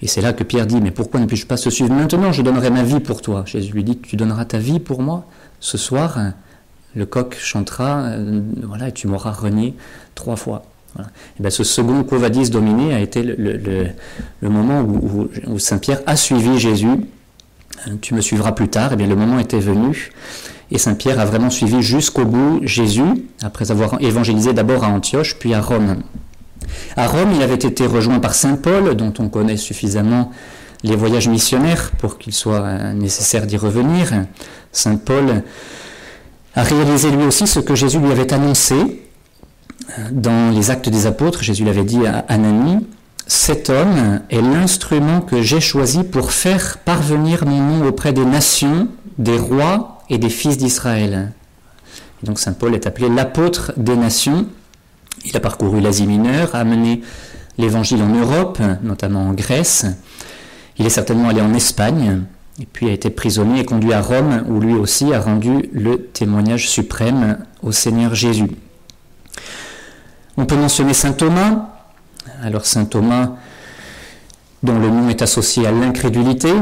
Et 0.00 0.08
c'est 0.08 0.20
là 0.20 0.32
que 0.32 0.42
Pierre 0.44 0.66
dit 0.66 0.80
Mais 0.80 0.90
pourquoi 0.90 1.20
ne 1.20 1.26
puis-je 1.26 1.46
pas 1.46 1.56
se 1.56 1.70
suivre 1.70 1.92
maintenant 1.92 2.32
Je 2.32 2.42
donnerai 2.42 2.70
ma 2.70 2.82
vie 2.82 3.00
pour 3.00 3.22
toi. 3.22 3.44
Jésus 3.46 3.72
lui 3.72 3.84
dit 3.84 3.98
Tu 3.98 4.16
donneras 4.16 4.44
ta 4.44 4.58
vie 4.58 4.80
pour 4.80 5.02
moi 5.02 5.26
Ce 5.60 5.78
soir, 5.78 6.18
le 6.94 7.06
coq 7.06 7.36
chantera, 7.38 8.00
euh, 8.02 8.40
voilà, 8.62 8.88
et 8.88 8.92
tu 8.92 9.06
m'auras 9.06 9.32
renié 9.32 9.74
trois 10.14 10.36
fois. 10.36 10.64
Et 10.98 11.40
bien, 11.40 11.50
ce 11.50 11.64
second 11.64 12.04
quo 12.04 12.18
vadis 12.18 12.50
dominé 12.50 12.94
a 12.94 13.00
été 13.00 13.22
le, 13.22 13.94
moment 14.42 14.82
où, 14.82 15.28
où 15.46 15.58
Saint 15.58 15.78
Pierre 15.78 16.00
a 16.06 16.16
suivi 16.16 16.58
Jésus 16.58 16.98
tu 18.00 18.14
me 18.14 18.20
suivras 18.20 18.52
plus 18.52 18.68
tard, 18.68 18.92
et 18.92 18.96
bien 18.96 19.06
le 19.06 19.16
moment 19.16 19.38
était 19.38 19.58
venu, 19.58 20.12
et 20.72 20.78
Saint 20.78 20.94
Pierre 20.94 21.20
a 21.20 21.26
vraiment 21.26 21.50
suivi 21.50 21.82
jusqu'au 21.82 22.24
bout 22.24 22.60
Jésus, 22.62 23.26
après 23.42 23.70
avoir 23.70 24.00
évangélisé 24.00 24.54
d'abord 24.54 24.84
à 24.84 24.88
Antioche, 24.88 25.36
puis 25.38 25.52
à 25.52 25.60
Rome. 25.60 26.02
À 26.96 27.06
Rome, 27.06 27.32
il 27.34 27.42
avait 27.42 27.54
été 27.54 27.86
rejoint 27.86 28.20
par 28.20 28.34
Saint 28.34 28.56
Paul, 28.56 28.94
dont 28.94 29.12
on 29.18 29.28
connaît 29.28 29.58
suffisamment 29.58 30.32
les 30.82 30.96
voyages 30.96 31.28
missionnaires 31.28 31.90
pour 31.98 32.18
qu'il 32.18 32.32
soit 32.32 32.62
euh, 32.62 32.92
nécessaire 32.94 33.46
d'y 33.46 33.56
revenir. 33.56 34.12
Saint 34.72 34.96
Paul 34.96 35.42
a 36.54 36.62
réalisé 36.62 37.10
lui 37.10 37.24
aussi 37.24 37.46
ce 37.46 37.60
que 37.60 37.74
Jésus 37.74 37.98
lui 37.98 38.10
avait 38.10 38.32
annoncé 38.32 38.74
euh, 38.74 40.02
dans 40.10 40.50
les 40.54 40.70
actes 40.70 40.88
des 40.88 41.06
apôtres. 41.06 41.42
Jésus 41.42 41.64
l'avait 41.64 41.84
dit 41.84 42.06
à 42.06 42.24
Ananie, 42.28 42.86
cet 43.26 43.70
homme 43.70 44.20
est 44.30 44.40
l'instrument 44.40 45.20
que 45.20 45.42
j'ai 45.42 45.60
choisi 45.60 46.02
pour 46.02 46.32
faire 46.32 46.78
parvenir 46.78 47.46
mon 47.46 47.60
nom 47.60 47.86
auprès 47.86 48.12
des 48.12 48.24
nations, 48.24 48.88
des 49.18 49.38
rois 49.38 49.91
et 50.10 50.18
des 50.18 50.30
fils 50.30 50.56
d'Israël. 50.56 51.32
Donc 52.22 52.38
Saint 52.38 52.52
Paul 52.52 52.74
est 52.74 52.86
appelé 52.86 53.08
l'apôtre 53.08 53.72
des 53.76 53.96
nations. 53.96 54.46
Il 55.24 55.36
a 55.36 55.40
parcouru 55.40 55.80
l'Asie 55.80 56.06
mineure, 56.06 56.54
a 56.54 56.60
amené 56.60 57.02
l'évangile 57.58 58.02
en 58.02 58.08
Europe, 58.08 58.58
notamment 58.82 59.28
en 59.28 59.32
Grèce. 59.32 59.86
Il 60.78 60.86
est 60.86 60.90
certainement 60.90 61.28
allé 61.28 61.40
en 61.40 61.54
Espagne, 61.54 62.22
et 62.60 62.66
puis 62.66 62.88
a 62.88 62.92
été 62.92 63.10
prisonnier 63.10 63.60
et 63.60 63.64
conduit 63.64 63.92
à 63.92 64.00
Rome, 64.00 64.44
où 64.48 64.60
lui 64.60 64.74
aussi 64.74 65.12
a 65.12 65.20
rendu 65.20 65.68
le 65.72 65.98
témoignage 65.98 66.68
suprême 66.68 67.38
au 67.62 67.72
Seigneur 67.72 68.14
Jésus. 68.14 68.50
On 70.36 70.46
peut 70.46 70.56
mentionner 70.56 70.94
Saint 70.94 71.12
Thomas, 71.12 71.68
alors 72.42 72.64
saint 72.64 72.84
Thomas, 72.84 73.32
dont 74.62 74.78
le 74.78 74.88
nom 74.88 75.08
est 75.08 75.22
associé 75.22 75.66
à 75.66 75.72
l'incrédulité, 75.72 76.52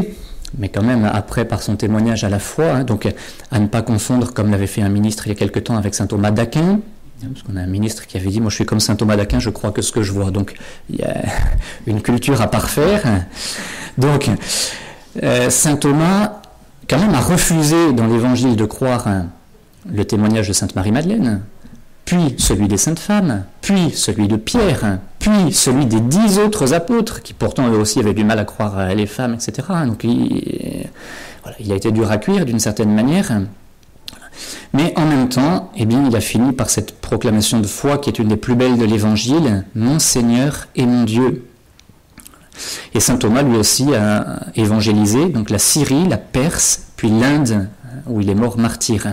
mais 0.58 0.68
quand 0.68 0.82
même 0.82 1.04
après 1.04 1.44
par 1.44 1.62
son 1.62 1.76
témoignage 1.76 2.24
à 2.24 2.28
la 2.28 2.38
foi, 2.38 2.70
hein, 2.70 2.84
donc 2.84 3.08
à 3.50 3.58
ne 3.58 3.66
pas 3.66 3.82
confondre 3.82 4.32
comme 4.32 4.50
l'avait 4.50 4.66
fait 4.66 4.82
un 4.82 4.88
ministre 4.88 5.26
il 5.26 5.30
y 5.30 5.32
a 5.32 5.34
quelque 5.36 5.60
temps 5.60 5.76
avec 5.76 5.94
saint 5.94 6.06
Thomas 6.06 6.30
d'Aquin, 6.30 6.80
parce 7.20 7.42
qu'on 7.42 7.56
a 7.56 7.60
un 7.60 7.66
ministre 7.66 8.06
qui 8.06 8.16
avait 8.16 8.30
dit 8.30 8.40
moi 8.40 8.50
je 8.50 8.56
suis 8.56 8.66
comme 8.66 8.80
saint 8.80 8.96
Thomas 8.96 9.16
d'Aquin, 9.16 9.40
je 9.40 9.50
crois 9.50 9.72
que 9.72 9.82
ce 9.82 9.92
que 9.92 10.02
je 10.02 10.12
vois, 10.12 10.30
donc 10.30 10.54
il 10.88 10.96
y 10.96 11.02
a 11.02 11.16
une 11.86 12.02
culture 12.02 12.40
à 12.40 12.48
parfaire. 12.48 13.02
Donc 13.98 14.30
euh, 15.22 15.50
saint 15.50 15.76
Thomas 15.76 16.40
quand 16.88 16.98
même 16.98 17.14
a 17.14 17.20
refusé 17.20 17.92
dans 17.92 18.06
l'évangile 18.06 18.56
de 18.56 18.64
croire 18.64 19.06
hein, 19.06 19.26
le 19.90 20.04
témoignage 20.04 20.48
de 20.48 20.52
sainte 20.52 20.74
Marie-Madeleine, 20.74 21.42
puis 22.10 22.34
celui 22.38 22.66
des 22.66 22.76
saintes 22.76 22.98
femmes, 22.98 23.44
puis 23.60 23.92
celui 23.92 24.26
de 24.26 24.34
Pierre, 24.34 24.98
puis 25.20 25.52
celui 25.52 25.86
des 25.86 26.00
dix 26.00 26.40
autres 26.40 26.74
apôtres, 26.74 27.22
qui 27.22 27.34
pourtant 27.34 27.68
eux 27.70 27.78
aussi 27.78 28.00
avaient 28.00 28.14
du 28.14 28.24
mal 28.24 28.40
à 28.40 28.44
croire 28.44 28.92
les 28.96 29.06
femmes, 29.06 29.34
etc. 29.34 29.68
Donc 29.86 30.02
il, 30.02 30.88
a 31.70 31.76
été 31.76 31.92
dur 31.92 32.10
à 32.10 32.18
cuire 32.18 32.44
d'une 32.44 32.58
certaine 32.58 32.92
manière. 32.92 33.30
Mais 34.72 34.92
en 34.96 35.06
même 35.06 35.28
temps, 35.28 35.70
eh 35.76 35.84
il 35.84 36.16
a 36.16 36.20
fini 36.20 36.50
par 36.50 36.68
cette 36.68 37.00
proclamation 37.00 37.60
de 37.60 37.68
foi 37.68 37.98
qui 37.98 38.10
est 38.10 38.18
une 38.18 38.26
des 38.26 38.36
plus 38.36 38.56
belles 38.56 38.76
de 38.76 38.84
l'Évangile, 38.84 39.64
Mon 39.76 40.00
Seigneur 40.00 40.66
et 40.74 40.86
mon 40.86 41.04
Dieu. 41.04 41.46
Et 42.92 42.98
saint 42.98 43.18
Thomas 43.18 43.42
lui 43.42 43.56
aussi 43.56 43.94
a 43.94 44.40
évangélisé 44.56 45.26
donc 45.26 45.48
la 45.48 45.60
Syrie, 45.60 46.08
la 46.08 46.18
Perse, 46.18 46.86
puis 46.96 47.08
l'Inde, 47.08 47.68
où 48.08 48.20
il 48.20 48.28
est 48.28 48.34
mort 48.34 48.58
martyr. 48.58 49.06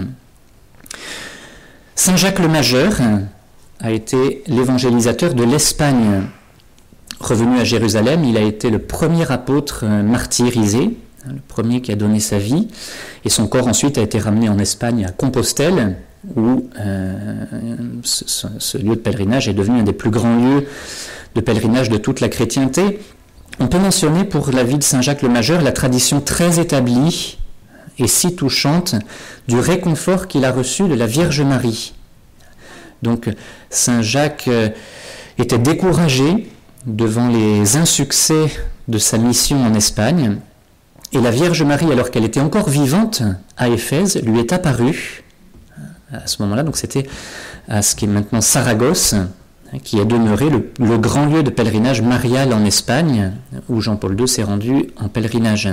Saint 1.98 2.16
Jacques 2.16 2.38
le 2.38 2.48
Majeur 2.48 2.94
a 3.80 3.92
été 3.92 4.44
l'évangélisateur 4.46 5.34
de 5.34 5.44
l'Espagne. 5.44 6.28
Revenu 7.20 7.60
à 7.60 7.64
Jérusalem, 7.64 8.24
il 8.24 8.38
a 8.38 8.42
été 8.42 8.70
le 8.70 8.78
premier 8.78 9.30
apôtre 9.32 9.84
martyrisé, 9.84 10.96
hein, 11.26 11.32
le 11.34 11.42
premier 11.48 11.82
qui 11.82 11.92
a 11.92 11.96
donné 11.96 12.20
sa 12.20 12.38
vie, 12.38 12.68
et 13.26 13.30
son 13.30 13.48
corps 13.48 13.68
ensuite 13.68 13.98
a 13.98 14.04
été 14.04 14.20
ramené 14.20 14.48
en 14.48 14.60
Espagne 14.60 15.06
à 15.06 15.12
Compostelle, 15.12 15.98
où 16.36 16.70
euh, 16.80 17.46
ce, 18.04 18.78
lieu 18.78 18.96
de 18.96 19.02
pèlerinage 19.02 19.50
est 19.50 19.56
devenu 19.56 19.80
un 19.80 19.84
des 19.84 19.92
plus 19.92 20.12
grands 20.12 20.38
lieux 20.38 20.68
de 21.34 21.42
pèlerinage 21.42 21.90
de 21.90 21.98
toute 21.98 22.22
la 22.22 22.30
chrétienté. 22.30 23.00
On 23.60 23.66
peut 23.66 23.80
mentionner 23.80 24.24
pour 24.24 24.52
la 24.52 24.64
vie 24.64 24.78
de 24.78 24.84
Saint 24.84 25.02
Jacques 25.02 25.24
le 25.24 25.30
Majeur 25.30 25.64
la 25.64 25.72
tradition 25.72 26.22
très 26.22 26.60
établie 26.60 27.40
et 28.00 28.08
si 28.08 28.36
touchante 28.36 28.96
du 29.48 29.60
réconfort 29.60 30.28
qu'il 30.28 30.46
a 30.46 30.52
reçu 30.52 30.88
de 30.88 30.94
la 30.94 31.08
Vierge 31.08 31.42
Marie. 31.42 31.94
Donc 33.02 33.30
Saint 33.70 34.02
Jacques 34.02 34.48
euh, 34.48 34.70
était 35.38 35.60
découragé 35.60 36.50
devant 36.86 37.28
les 37.28 37.76
insuccès 37.78 38.48
de 38.88 38.98
sa 38.98 39.18
mission 39.18 39.64
en 39.66 39.74
Espagne, 39.74 40.38
et 41.14 41.20
la 41.22 41.32
Vierge 41.32 41.64
Marie, 41.64 41.92
alors 41.92 42.12
qu'elle 42.12 42.26
était 42.26 42.40
encore 42.40 42.70
vivante 42.70 43.24
à 43.58 43.70
Éphèse, 43.70 44.22
lui 44.24 44.40
est 44.40 44.52
apparue 44.52 45.24
à 46.12 46.28
ce 46.28 46.42
moment-là, 46.42 46.64
donc 46.64 46.78
c'était 46.78 47.08
à 47.68 47.82
ce 47.82 47.96
qui 47.96 48.06
est 48.06 48.10
maintenant 48.10 48.42
Saragosse, 48.42 49.16
qui 49.84 50.00
est 50.00 50.06
demeuré 50.06 50.50
le, 50.50 50.72
le, 50.80 50.98
grand 50.98 51.26
lieu 51.26 51.44
de 51.44 51.50
pèlerinage 51.50 52.02
marial 52.02 52.54
en 52.54 52.64
Espagne, 52.64 53.34
où 53.68 53.82
Jean-Paul 53.82 54.20
II 54.20 54.28
s'est 54.28 54.44
rendu 54.44 54.88
en 54.98 55.10
pèlerinage. 55.10 55.70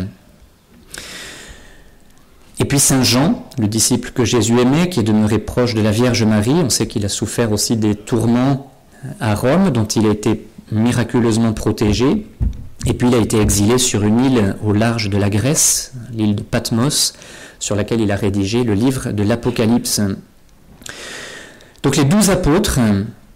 Et 2.65 2.67
puis 2.67 2.81
Saint 2.81 3.03
Jean, 3.03 3.45
le 3.59 3.69
disciple 3.69 4.11
que 4.13 4.25
Jésus 4.25 4.59
aimait, 4.59 4.89
qui 4.89 5.01
est 5.01 5.03
demeuré 5.03 5.39
proche 5.39 5.75
de 5.75 5.83
la 5.83 5.91
Vierge 5.91 6.25
Marie, 6.25 6.55
on 6.65 6.71
sait 6.71 6.87
qu'il 6.87 7.05
a 7.05 7.11
souffert 7.11 7.53
aussi 7.53 7.77
des 7.77 7.95
tourments 7.95 8.73
à 9.21 9.35
Rome, 9.35 9.69
dont 9.69 9.85
il 9.85 10.07
a 10.07 10.11
été 10.11 10.47
miraculeusement 10.73 11.53
protégé. 11.53 12.27
Et 12.87 12.95
puis 12.95 13.09
il 13.09 13.15
a 13.15 13.19
été 13.19 13.39
exilé 13.39 13.77
sur 13.77 14.03
une 14.03 14.19
île 14.19 14.57
au 14.65 14.73
large 14.73 15.11
de 15.11 15.19
la 15.19 15.29
Grèce, 15.29 15.93
l'île 16.15 16.35
de 16.35 16.43
Patmos, 16.43 17.13
sur 17.59 17.77
laquelle 17.77 18.01
il 18.01 18.11
a 18.11 18.17
rédigé 18.17 18.65
le 18.65 18.73
livre 18.73 19.11
de 19.11 19.23
l'Apocalypse. 19.23 20.01
Donc 21.83 21.97
les 21.97 22.05
douze 22.05 22.31
apôtres, 22.31 22.81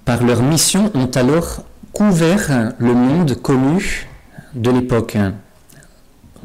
par 0.06 0.24
leur 0.24 0.42
mission, 0.42 0.90
ont 0.94 1.10
alors 1.14 1.64
couvert 1.92 2.72
le 2.78 2.94
monde 2.94 3.34
connu 3.34 4.08
de 4.54 4.70
l'époque 4.70 5.18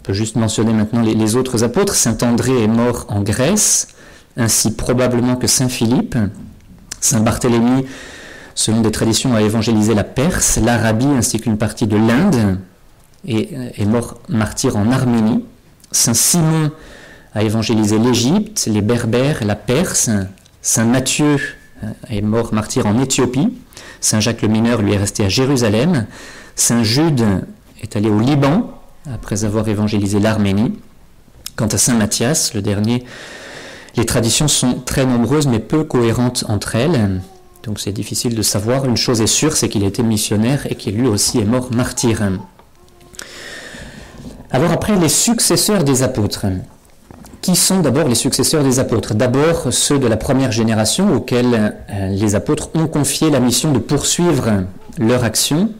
peut 0.03 0.13
juste 0.13 0.35
mentionner 0.35 0.73
maintenant 0.73 1.01
les, 1.01 1.35
autres 1.35 1.63
apôtres. 1.63 1.95
Saint 1.95 2.17
André 2.21 2.63
est 2.63 2.67
mort 2.67 3.05
en 3.09 3.21
Grèce, 3.21 3.87
ainsi 4.37 4.75
probablement 4.75 5.35
que 5.35 5.47
Saint 5.47 5.69
Philippe. 5.69 6.17
Saint 6.99 7.21
Barthélemy 7.21 7.85
selon 8.55 8.81
des 8.81 8.91
traditions, 8.91 9.35
a 9.35 9.41
évangélisé 9.41 9.93
la 9.93 10.03
Perse, 10.03 10.57
l'Arabie 10.57 11.05
ainsi 11.05 11.39
qu'une 11.39 11.57
partie 11.57 11.87
de 11.87 11.97
l'Inde 11.97 12.59
et 13.27 13.49
euh, 13.53 13.69
est 13.75 13.85
mort 13.85 14.19
martyr 14.29 14.75
en 14.77 14.91
Arménie. 14.91 15.43
Saint 15.91 16.13
Simon 16.13 16.71
a 17.33 17.43
évangélisé 17.43 17.97
l'Égypte, 17.97 18.67
les 18.71 18.81
Berbères, 18.81 19.43
la 19.45 19.55
Perse. 19.55 20.09
Saint 20.61 20.85
Matthieu 20.85 21.37
euh, 21.83 21.87
est 22.09 22.21
mort 22.21 22.53
martyr 22.53 22.85
en 22.85 22.99
Éthiopie. 22.99 23.57
Saint 24.01 24.19
Jacques 24.19 24.41
le 24.41 24.49
Mineur 24.49 24.81
lui 24.81 24.93
est 24.93 24.97
resté 24.97 25.23
à 25.25 25.29
Jérusalem. 25.29 26.05
Saint 26.55 26.83
Jude 26.83 27.23
est 27.81 27.95
allé 27.95 28.09
au 28.09 28.19
Liban 28.19 28.69
après 29.11 29.45
avoir 29.45 29.67
évangélisé 29.67 30.19
l'Arménie. 30.19 30.73
Quant 31.55 31.67
à 31.67 31.77
Saint 31.77 31.95
Matthias, 31.95 32.53
le 32.53 32.61
dernier, 32.61 33.03
les 33.95 34.05
traditions 34.05 34.47
sont 34.47 34.75
très 34.85 35.05
nombreuses 35.05 35.47
mais 35.47 35.59
peu 35.59 35.83
cohérentes 35.83 36.45
entre 36.47 36.75
elles. 36.75 37.21
Donc 37.63 37.79
c'est 37.79 37.91
difficile 37.91 38.35
de 38.35 38.41
savoir. 38.41 38.85
Une 38.85 38.97
chose 38.97 39.21
est 39.21 39.27
sûre, 39.27 39.55
c'est 39.55 39.69
qu'il 39.69 39.83
était 39.83 40.03
missionnaire 40.03 40.65
et 40.69 40.75
qu'il 40.75 40.95
lui 40.95 41.07
aussi 41.07 41.39
est 41.39 41.45
mort 41.45 41.71
martyr. 41.73 42.21
Alors 44.51 44.71
après, 44.71 44.95
les 44.97 45.09
successeurs 45.09 45.83
des 45.83 46.03
apôtres. 46.03 46.45
Qui 47.41 47.55
sont 47.55 47.81
d'abord 47.81 48.07
les 48.07 48.15
successeurs 48.15 48.63
des 48.63 48.79
apôtres? 48.79 49.15
D'abord 49.15 49.67
ceux 49.71 49.99
de 49.99 50.07
la 50.07 50.15
première 50.15 50.51
génération 50.51 51.13
auxquels 51.13 51.73
euh, 51.89 52.07
les 52.07 52.35
apôtres 52.35 52.69
ont 52.73 52.87
confié 52.87 53.29
la 53.29 53.41
mission 53.41 53.73
de 53.73 53.79
poursuivre 53.79 54.63
leur 54.97 55.23
action. 55.23 55.71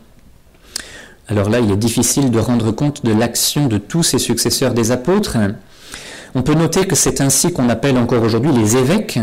Alors 1.29 1.49
là, 1.49 1.59
il 1.59 1.71
est 1.71 1.77
difficile 1.77 2.31
de 2.31 2.39
rendre 2.39 2.71
compte 2.71 3.05
de 3.05 3.13
l'action 3.13 3.67
de 3.67 3.77
tous 3.77 4.03
ces 4.03 4.19
successeurs 4.19 4.73
des 4.73 4.91
apôtres. 4.91 5.37
On 6.35 6.41
peut 6.41 6.53
noter 6.53 6.85
que 6.85 6.95
c'est 6.95 7.21
ainsi 7.21 7.53
qu'on 7.53 7.69
appelle 7.69 7.97
encore 7.97 8.23
aujourd'hui 8.23 8.51
les 8.51 8.75
évêques, 8.75 9.19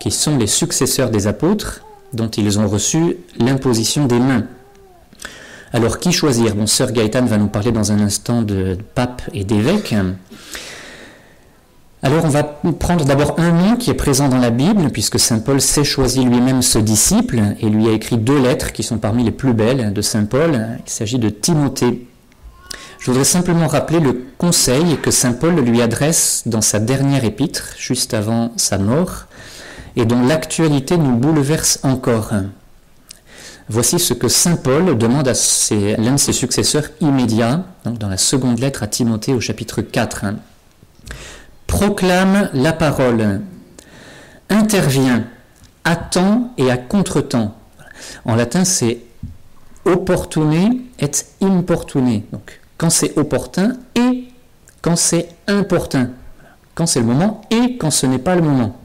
qui 0.00 0.10
sont 0.10 0.36
les 0.36 0.46
successeurs 0.46 1.10
des 1.10 1.26
apôtres, 1.26 1.82
dont 2.12 2.28
ils 2.28 2.58
ont 2.58 2.68
reçu 2.68 3.16
l'imposition 3.38 4.06
des 4.06 4.18
mains. 4.18 4.44
Alors 5.72 5.98
qui 5.98 6.12
choisir? 6.12 6.54
Bon, 6.54 6.66
Sœur 6.66 6.92
Gaëtan 6.92 7.24
va 7.24 7.38
nous 7.38 7.48
parler 7.48 7.72
dans 7.72 7.92
un 7.92 8.00
instant 8.00 8.42
de 8.42 8.76
pape 8.94 9.22
et 9.32 9.44
d'évêque. 9.44 9.94
Alors 12.04 12.24
on 12.24 12.28
va 12.28 12.42
prendre 12.42 13.04
d'abord 13.04 13.36
un 13.38 13.52
nom 13.52 13.76
qui 13.76 13.88
est 13.88 13.94
présent 13.94 14.28
dans 14.28 14.38
la 14.38 14.50
Bible, 14.50 14.90
puisque 14.90 15.20
Saint 15.20 15.38
Paul 15.38 15.60
s'est 15.60 15.84
choisi 15.84 16.24
lui-même 16.24 16.60
ce 16.60 16.80
disciple 16.80 17.40
et 17.60 17.68
lui 17.68 17.88
a 17.88 17.92
écrit 17.92 18.16
deux 18.16 18.42
lettres 18.42 18.72
qui 18.72 18.82
sont 18.82 18.98
parmi 18.98 19.22
les 19.22 19.30
plus 19.30 19.52
belles 19.52 19.92
de 19.92 20.02
Saint 20.02 20.24
Paul. 20.24 20.80
Il 20.84 20.90
s'agit 20.90 21.20
de 21.20 21.28
Timothée. 21.28 22.08
Je 22.98 23.06
voudrais 23.06 23.24
simplement 23.24 23.68
rappeler 23.68 24.00
le 24.00 24.20
conseil 24.36 24.96
que 25.00 25.12
Saint 25.12 25.32
Paul 25.32 25.54
lui 25.60 25.80
adresse 25.80 26.42
dans 26.46 26.60
sa 26.60 26.80
dernière 26.80 27.24
épître, 27.24 27.74
juste 27.78 28.14
avant 28.14 28.50
sa 28.56 28.78
mort, 28.78 29.26
et 29.94 30.04
dont 30.04 30.26
l'actualité 30.26 30.96
nous 30.96 31.14
bouleverse 31.14 31.78
encore. 31.84 32.32
Voici 33.68 34.00
ce 34.00 34.12
que 34.12 34.26
Saint 34.26 34.56
Paul 34.56 34.98
demande 34.98 35.28
à 35.28 35.34
l'un 35.98 36.14
de 36.14 36.16
ses 36.16 36.32
successeurs 36.32 36.88
immédiats, 37.00 37.64
dans 37.84 38.08
la 38.08 38.16
seconde 38.16 38.58
lettre 38.58 38.82
à 38.82 38.88
Timothée 38.88 39.34
au 39.34 39.40
chapitre 39.40 39.82
4. 39.82 40.24
Proclame 41.72 42.50
la 42.52 42.74
parole, 42.74 43.40
intervient 44.50 45.24
à 45.84 45.96
temps 45.96 46.52
et 46.58 46.70
à 46.70 46.76
contre-temps. 46.76 47.56
En 48.26 48.34
latin, 48.34 48.66
c'est 48.66 48.98
opportuné 49.86 50.82
et 51.00 51.10
importuné. 51.40 52.26
Donc, 52.30 52.60
quand 52.76 52.90
c'est 52.90 53.16
opportun 53.16 53.78
et 53.94 54.28
quand 54.82 54.96
c'est 54.96 55.30
important. 55.46 56.08
Quand 56.74 56.84
c'est 56.86 57.00
le 57.00 57.06
moment 57.06 57.40
et 57.50 57.78
quand 57.78 57.90
ce 57.90 58.04
n'est 58.04 58.18
pas 58.18 58.34
le 58.36 58.42
moment. 58.42 58.78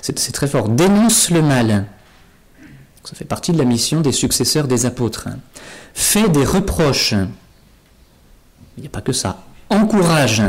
C'est 0.00 0.32
très 0.32 0.48
fort. 0.48 0.70
Dénonce 0.70 1.30
le 1.30 1.42
mal. 1.42 1.84
Ça 3.04 3.14
fait 3.14 3.26
partie 3.26 3.52
de 3.52 3.58
la 3.58 3.66
mission 3.66 4.00
des 4.00 4.12
successeurs 4.12 4.68
des 4.68 4.86
apôtres. 4.86 5.28
Fait 5.92 6.30
des 6.30 6.46
reproches. 6.46 7.12
Il 8.78 8.80
n'y 8.80 8.86
a 8.86 8.90
pas 8.90 9.02
que 9.02 9.12
ça. 9.12 9.42
Encourage. 9.68 10.42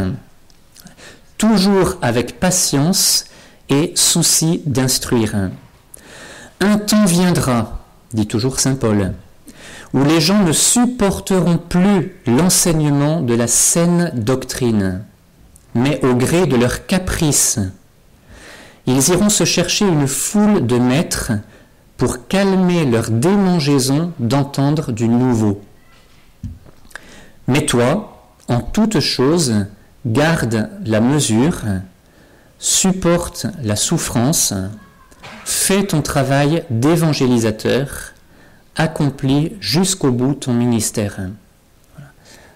Toujours 1.39 1.95
avec 2.01 2.37
patience 2.37 3.23
et 3.69 3.93
souci 3.95 4.61
d'instruire. 4.65 5.51
Un 6.59 6.77
temps 6.77 7.05
viendra, 7.05 7.79
dit 8.11 8.27
toujours 8.27 8.59
Saint 8.59 8.75
Paul, 8.75 9.13
où 9.93 10.03
les 10.03 10.19
gens 10.19 10.43
ne 10.43 10.51
supporteront 10.51 11.57
plus 11.57 12.17
l'enseignement 12.27 13.21
de 13.21 13.35
la 13.35 13.47
saine 13.47 14.11
doctrine, 14.15 15.05
mais 15.75 16.03
au 16.03 16.13
gré 16.13 16.45
de 16.45 16.57
leurs 16.57 16.85
caprices. 16.87 17.57
Ils 18.85 19.07
iront 19.07 19.29
se 19.29 19.45
chercher 19.45 19.87
une 19.87 20.09
foule 20.09 20.67
de 20.67 20.77
maîtres 20.77 21.31
pour 21.95 22.27
calmer 22.27 22.83
leur 22.83 23.09
démangeaison 23.11 24.11
d'entendre 24.19 24.91
du 24.91 25.07
nouveau. 25.07 25.61
Mais 27.47 27.65
toi, 27.65 28.27
en 28.49 28.59
toute 28.59 28.99
chose, 28.99 29.67
garde 30.05 30.69
la 30.85 31.01
mesure, 31.01 31.61
supporte 32.57 33.47
la 33.63 33.75
souffrance, 33.75 34.53
fais 35.45 35.83
ton 35.85 36.01
travail 36.01 36.63
d'évangélisateur, 36.69 38.13
accomplis 38.75 39.53
jusqu'au 39.59 40.11
bout 40.11 40.33
ton 40.33 40.53
ministère. 40.53 41.19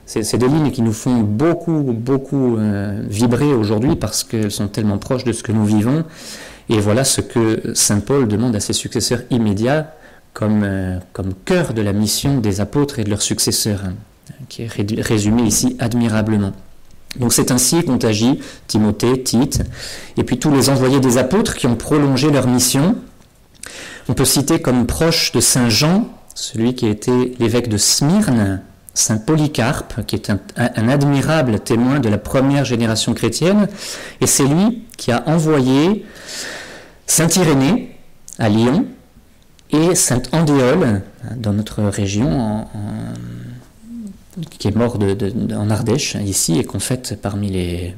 C'est 0.05 0.37
des 0.37 0.47
lignes 0.47 0.71
qui 0.71 0.81
nous 0.81 0.93
font 0.93 1.21
beaucoup, 1.21 1.81
beaucoup 1.81 2.57
euh, 2.57 3.01
vibrer 3.07 3.53
aujourd'hui 3.53 3.95
parce 3.95 4.23
qu'elles 4.23 4.51
sont 4.51 4.67
tellement 4.67 4.99
proches 4.99 5.23
de 5.23 5.31
ce 5.31 5.41
que 5.41 5.51
nous 5.51 5.65
vivons. 5.65 6.03
Et 6.69 6.79
voilà 6.79 7.03
ce 7.03 7.21
que 7.21 7.73
Saint 7.73 7.99
Paul 7.99 8.27
demande 8.27 8.55
à 8.55 8.59
ses 8.59 8.73
successeurs 8.73 9.21
immédiats 9.31 9.95
comme, 10.33 10.63
euh, 10.63 10.99
cœur 11.45 11.73
de 11.73 11.81
la 11.81 11.93
mission 11.93 12.39
des 12.39 12.61
apôtres 12.61 12.99
et 12.99 13.03
de 13.03 13.09
leurs 13.09 13.21
successeurs, 13.21 13.81
hein, 13.85 13.93
qui 14.49 14.63
est 14.63 15.01
résumé 15.01 15.43
ici 15.43 15.75
admirablement. 15.79 16.53
Donc 17.17 17.33
c'est 17.33 17.51
ainsi 17.51 17.83
qu'ont 17.83 17.97
agi 17.97 18.39
Timothée, 18.67 19.21
Tite, 19.21 19.61
et 20.17 20.23
puis 20.23 20.39
tous 20.39 20.51
les 20.51 20.69
envoyés 20.69 20.99
des 20.99 21.17
apôtres 21.17 21.55
qui 21.55 21.67
ont 21.67 21.75
prolongé 21.75 22.31
leur 22.31 22.47
mission. 22.47 22.95
On 24.09 24.13
peut 24.13 24.25
citer 24.25 24.59
comme 24.59 24.85
proche 24.85 25.31
de 25.31 25.39
Saint 25.39 25.69
Jean, 25.69 26.09
celui 26.35 26.73
qui 26.75 26.85
a 26.85 26.89
été 26.89 27.35
l'évêque 27.39 27.69
de 27.69 27.77
Smyrne, 27.77 28.61
Saint 28.93 29.17
Polycarpe, 29.17 30.05
qui 30.05 30.15
est 30.15 30.29
un, 30.29 30.39
admirable 30.89 31.59
témoin 31.59 31.99
de 31.99 32.09
la 32.09 32.17
première 32.17 32.65
génération 32.65 33.13
chrétienne, 33.13 33.67
et 34.21 34.27
c'est 34.27 34.45
lui 34.45 34.83
qui 34.97 35.11
a 35.11 35.23
envoyé 35.27 36.05
Saint 37.07 37.29
Irénée 37.29 37.97
à 38.39 38.49
Lyon 38.49 38.85
et 39.71 39.95
Saint 39.95 40.21
Andéole 40.31 41.01
dans 41.37 41.53
notre 41.53 41.81
région, 41.83 42.67
qui 44.49 44.67
est 44.67 44.75
mort 44.75 44.97
en 45.55 45.69
Ardèche 45.69 46.15
ici 46.25 46.59
et 46.59 46.63
qu'on 46.63 46.79
fête 46.79 47.19
parmi 47.21 47.49
les 47.49 47.95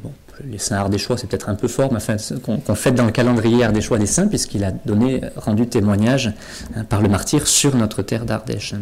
saints 0.57 0.77
ardéchois, 0.77 1.17
c'est 1.17 1.27
peut-être 1.27 1.49
un 1.49 1.55
peu 1.55 1.67
fort, 1.67 1.91
mais 1.93 1.99
qu'on 2.43 2.75
fête 2.75 2.95
dans 2.95 3.05
le 3.05 3.11
calendrier 3.11 3.63
ardéchois 3.63 3.97
des 3.97 4.05
saints, 4.05 4.27
puisqu'il 4.27 4.63
a 4.63 4.71
donné, 4.71 5.21
rendu 5.35 5.67
témoignage 5.67 6.33
hein, 6.75 6.83
par 6.83 7.01
le 7.01 7.09
martyr 7.09 7.47
sur 7.47 7.75
notre 7.75 8.01
terre 8.01 8.25
d'Ardèche. 8.25 8.75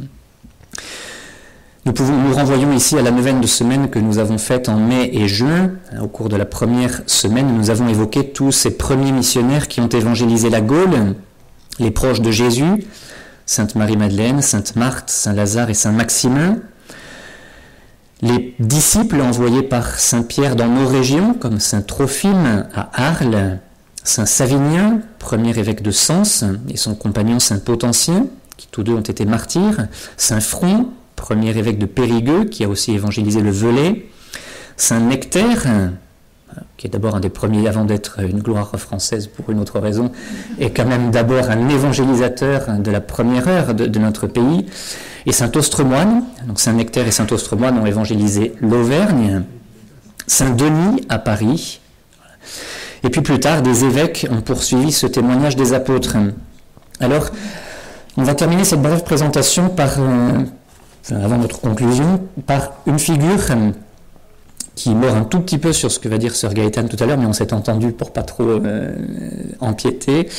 Nous, 1.86 1.94
nous 2.00 2.34
renvoyons 2.34 2.72
ici 2.72 2.98
à 2.98 3.02
la 3.02 3.12
neuvaine 3.12 3.42
de 3.42 3.48
semaine 3.48 3.90
que 3.90 4.00
nous 4.00 4.18
avons 4.18 4.38
faite 4.38 4.70
en 4.70 4.78
mai 4.78 5.10
et 5.14 5.28
juin. 5.28 5.72
Au 6.02 6.08
cours 6.08 6.30
de 6.30 6.38
la 6.38 6.46
première 6.46 7.02
semaine, 7.08 7.54
nous 7.58 7.70
avons 7.72 7.90
évoqué 7.90 8.30
tous 8.30 8.54
ces 8.54 8.78
premiers 8.78 9.12
missionnaires 9.12 9.68
qui 9.68 9.82
ont 9.82 9.90
évangélisé 9.90 10.50
la 10.50 10.62
Gaule, 10.62 11.16
les 11.80 11.92
proches 11.92 12.22
de 12.22 12.32
Jésus, 12.32 12.86
Sainte 13.46 13.76
Marie-Madeleine, 13.76 14.42
Sainte 14.42 14.78
Marthe, 14.78 15.10
Saint 15.10 15.34
Lazare 15.34 15.70
et 15.70 15.74
Saint 15.74 15.92
Maximin, 15.92 16.60
les 18.24 18.56
disciples 18.58 19.20
envoyés 19.20 19.64
par 19.64 20.00
Saint 20.00 20.24
Pierre 20.24 20.56
dans 20.56 20.70
nos 20.70 20.88
régions, 20.88 21.34
comme 21.34 21.60
Saint 21.60 21.82
Trophime 21.82 22.68
à 22.74 22.90
Arles, 23.10 23.60
Saint 24.06 24.26
Savinien, 24.26 25.02
premier 25.20 25.58
évêque 25.60 25.82
de 25.82 25.92
Sens, 25.92 26.46
et 26.70 26.78
son 26.78 26.96
compagnon 26.96 27.40
Saint 27.40 27.60
Potentien, 27.60 28.28
qui 28.56 28.68
tous 28.72 28.84
deux 28.84 28.94
ont 28.94 29.02
été 29.02 29.26
martyrs, 29.26 29.88
Saint 30.16 30.40
Front, 30.40 30.88
premier 31.18 31.50
évêque 31.58 31.80
de 31.80 31.86
Périgueux, 31.86 32.46
qui 32.46 32.64
a 32.64 32.70
aussi 32.70 32.94
évangélisé 32.94 33.42
le 33.42 33.52
Velay, 33.52 34.06
Saint 34.78 35.02
Nectaire, 35.02 35.92
qui 36.78 36.88
est 36.88 36.90
d'abord 36.90 37.16
un 37.16 37.20
des 37.20 37.30
premiers, 37.30 37.68
avant 37.68 37.86
d'être 37.86 38.20
une 38.20 38.40
gloire 38.40 38.72
française 38.78 39.28
pour 39.28 39.50
une 39.50 39.60
autre 39.60 39.80
raison, 39.80 40.12
est 40.60 40.72
quand 40.72 40.86
même 40.86 41.12
d'abord 41.12 41.50
un 41.50 41.70
évangélisateur 41.70 42.80
de 42.80 42.92
la 42.92 43.02
première 43.02 43.48
heure 43.48 43.74
de, 43.74 44.00
notre 44.00 44.28
pays, 44.28 44.66
et 45.26 45.32
Saint 45.32 45.52
Ostremoine, 45.56 46.24
donc 46.48 46.60
Saint 46.60 46.74
Nectaire 46.74 47.08
et 47.08 47.12
Saint 47.12 47.28
Ostremoine 47.32 47.78
ont 47.78 47.86
évangélisé 47.86 48.54
l'Auvergne, 48.62 49.44
Saint 50.28 50.52
Denis 50.52 51.06
à 51.10 51.20
Paris, 51.20 51.80
et 53.04 53.10
puis 53.10 53.22
plus 53.22 53.40
tard, 53.40 53.62
des 53.62 53.84
évêques 53.84 54.28
ont 54.32 54.42
poursuivi 54.42 54.92
ce 54.92 55.08
témoignage 55.08 55.56
des 55.56 55.74
apôtres. 55.74 56.16
Alors, 57.00 57.30
on 58.16 58.24
va 58.24 58.34
terminer 58.34 58.64
cette 58.64 58.82
brève 58.82 59.04
présentation 59.04 59.70
par, 59.70 60.00
euh, 60.00 60.40
avant 61.12 61.38
notre 61.38 61.60
conclusion, 61.60 62.22
par 62.46 62.74
une 62.86 63.00
figure 63.00 63.44
qui 64.76 64.96
mord 64.96 65.16
un 65.16 65.24
tout 65.24 65.40
petit 65.40 65.58
peu 65.58 65.74
sur 65.74 65.92
ce 65.92 66.00
que 66.00 66.08
va 66.10 66.18
dire 66.18 66.36
Sir 66.36 66.54
Gaëtan 66.54 66.88
tout 66.88 66.98
à 67.00 67.06
l'heure, 67.06 67.18
mais 67.18 67.26
on 67.26 67.34
s'est 67.34 67.54
entendu 67.54 67.92
pour 67.92 68.12
pas 68.12 68.24
trop 68.24 68.44
euh, 68.44 68.94
empiéter. 69.60 70.30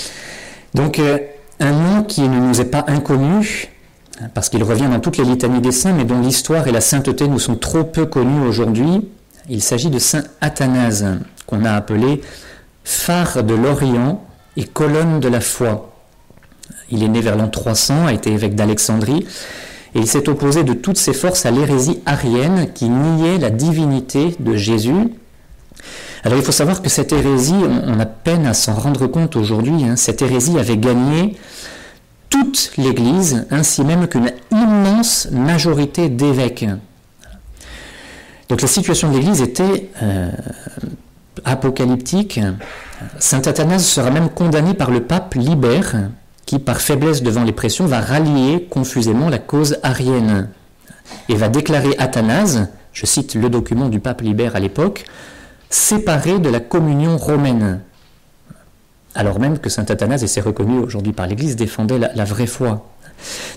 Donc, 0.75 0.99
euh, 0.99 1.19
un 1.61 1.73
nom 1.73 2.03
qui 2.03 2.23
ne 2.23 2.41
nous 2.41 2.61
est 2.61 2.67
pas 2.67 2.85
inconnu, 2.89 3.69
parce 4.35 4.49
qu'il 4.49 4.63
revient 4.63 4.89
dans 4.91 5.01
toutes 5.01 5.17
les 5.17 5.25
litanies 5.25 5.61
des 5.61 5.73
saints, 5.73 5.93
mais 5.93 6.05
dont 6.05 6.21
l'histoire 6.21 6.67
et 6.67 6.73
la 6.73 6.81
sainteté 6.81 7.29
nous 7.29 7.39
sont 7.39 7.57
trop 7.57 7.85
peu 7.85 8.07
connues 8.07 8.47
aujourd'hui. 8.47 9.09
Il 9.49 9.63
s'agit 9.63 9.91
de 9.91 9.99
saint 9.99 10.25
Athanase, 10.41 11.07
qu'on 11.47 11.65
a 11.65 11.73
appelé 11.73 12.23
phare 12.85 13.43
de 13.43 13.55
l'Orient 13.55 14.23
et 14.57 14.65
colonne 14.65 15.21
de 15.21 15.29
la 15.29 15.41
foi. 15.41 15.91
Il 16.91 17.03
est 17.03 17.09
né 17.09 17.21
vers 17.21 17.37
l'an 17.37 17.49
300, 17.49 18.07
a 18.07 18.13
été 18.13 18.31
évêque 18.33 18.55
d'Alexandrie, 18.55 19.27
et 19.95 20.01
il 20.01 20.07
s'est 20.07 20.29
opposé 20.29 20.65
de 20.65 20.75
toutes 20.75 20.97
ses 20.97 21.13
forces 21.13 21.47
à 21.47 21.51
l'hérésie 21.51 22.01
arienne 22.07 22.73
qui 22.75 22.89
niait 22.89 23.39
la 23.39 23.51
divinité 23.51 24.35
de 24.41 24.57
Jésus. 24.57 25.09
Alors 26.25 26.39
il 26.39 26.45
faut 26.45 26.53
savoir 26.53 26.83
que 26.83 26.89
cette 26.89 27.13
hérésie, 27.13 27.55
on 27.55 28.01
a 28.01 28.07
peine 28.07 28.47
à 28.47 28.55
s'en 28.55 28.75
rendre 28.75 29.07
compte 29.07 29.37
aujourd'hui, 29.37 29.85
hein. 29.85 29.97
cette 29.97 30.23
hérésie 30.23 30.59
avait 30.59 30.79
gagné 30.79 31.37
toute 32.31 32.73
l'Église, 32.79 33.47
ainsi 33.51 33.85
même 33.85 34.09
qu'une 34.09 34.33
immense 34.51 35.29
majorité 35.31 36.09
d'évêques. 36.09 36.67
Donc 38.49 38.63
la 38.63 38.69
situation 38.69 39.11
de 39.11 39.17
l'Église 39.19 39.43
était 39.43 39.91
euh, 40.03 40.31
apocalyptique. 41.45 42.41
Saint 43.19 43.43
Athanase 43.43 43.85
sera 43.85 44.11
même 44.11 44.31
condamné 44.31 44.75
par 44.75 44.91
le 44.91 45.01
pape 45.01 45.35
Libère, 45.35 46.09
qui, 46.47 46.59
par 46.59 46.81
faiblesse 46.81 47.23
devant 47.23 47.45
les 47.45 47.53
pressions, 47.53 47.87
va 47.87 48.01
rallier 48.01 48.67
confusément 48.71 49.29
la 49.29 49.39
cause 49.39 49.79
arienne 49.83 50.49
et 51.29 51.35
va 51.35 51.49
déclarer 51.49 51.95
Athanase, 51.99 52.69
je 52.93 53.07
cite 53.07 53.35
le 53.35 53.49
document 53.49 53.89
du 53.89 54.01
pape 54.01 54.21
Libère 54.21 54.57
à 54.57 54.61
l'époque, 54.61 55.05
séparé 55.71 56.39
de 56.39 56.49
la 56.49 56.61
communion 56.61 57.17
romaine. 57.17 57.81
Alors 59.15 59.39
même 59.39 59.59
que 59.59 59.69
saint 59.69 59.87
Athanase, 59.89 60.25
et 60.25 60.27
c'est 60.29 60.41
reconnu 60.41 60.79
aujourd'hui 60.79 61.13
par 61.13 61.27
l'Église, 61.27 61.57
défendait 61.57 61.99
la, 61.99 62.25
vraie 62.25 62.47
foi. 62.47 62.89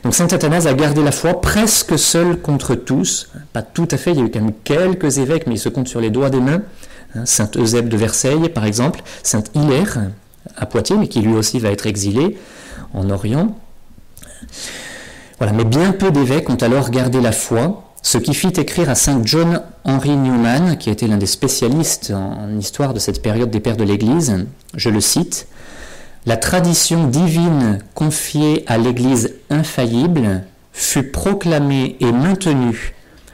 Donc 0.03 0.13
saint 0.13 0.27
Athanase 0.27 0.67
a 0.67 0.73
gardé 0.73 1.03
la 1.03 1.11
foi 1.11 1.41
presque 1.41 1.97
seul 1.97 2.39
contre 2.39 2.75
tous, 2.75 3.31
pas 3.53 3.61
tout 3.61 3.87
à 3.91 3.97
fait, 3.97 4.11
il 4.11 4.17
y 4.17 4.21
a 4.21 4.25
eu 4.25 4.31
quand 4.31 4.41
même 4.41 4.53
quelques 4.63 5.17
évêques, 5.17 5.47
mais 5.47 5.55
il 5.55 5.59
se 5.59 5.69
compte 5.69 5.87
sur 5.87 5.99
les 5.99 6.09
doigts 6.09 6.29
des 6.29 6.39
mains, 6.39 6.61
Hein, 7.15 7.25
Saint 7.25 7.49
Eusèbe 7.55 7.87
de 7.87 7.97
Versailles, 7.97 8.49
par 8.49 8.65
exemple, 8.65 9.01
Saint 9.23 9.43
Hilaire 9.55 9.99
à 10.55 10.65
Poitiers, 10.65 10.97
mais 10.97 11.07
qui 11.07 11.21
lui 11.21 11.33
aussi 11.33 11.59
va 11.59 11.69
être 11.69 11.87
exilé 11.87 12.37
en 12.93 13.09
Orient. 13.09 13.55
Voilà, 15.37 15.53
mais 15.53 15.65
bien 15.65 15.91
peu 15.91 16.11
d'évêques 16.11 16.49
ont 16.49 16.55
alors 16.55 16.89
gardé 16.89 17.21
la 17.21 17.31
foi, 17.31 17.93
ce 18.01 18.17
qui 18.17 18.33
fit 18.33 18.53
écrire 18.57 18.89
à 18.89 18.95
Saint 18.95 19.21
John 19.23 19.61
Henry 19.83 20.15
Newman, 20.15 20.77
qui 20.77 20.89
été 20.89 21.07
l'un 21.07 21.17
des 21.17 21.25
spécialistes 21.25 22.11
en 22.11 22.57
histoire 22.57 22.93
de 22.93 22.99
cette 22.99 23.21
période 23.21 23.49
des 23.49 23.59
pères 23.59 23.77
de 23.77 23.83
l'Église, 23.83 24.45
je 24.75 24.89
le 24.89 25.01
cite, 25.01 25.47
La 26.25 26.37
tradition 26.37 27.07
divine 27.07 27.79
confiée 27.93 28.63
à 28.67 28.77
l'Église 28.77 29.35
infaillible 29.49 30.43
fut 30.73 31.03
proclamée 31.03 31.97
et 31.99 32.11
maintenue 32.11 32.93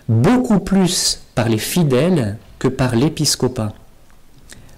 beaucoup 0.10 0.60
plus 0.60 1.22
par 1.36 1.50
les 1.50 1.58
fidèles 1.58 2.38
par 2.70 2.96
l'épiscopat. 2.96 3.74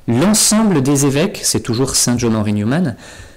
L'ensemble 0.07 0.81
des 0.83 1.05
évêques, 1.05 1.41
c'est 1.43 1.61
toujours 1.61 1.95
Saint 1.95 2.17
John 2.17 2.35
Henry 2.35 2.53
Newman, 2.53 2.95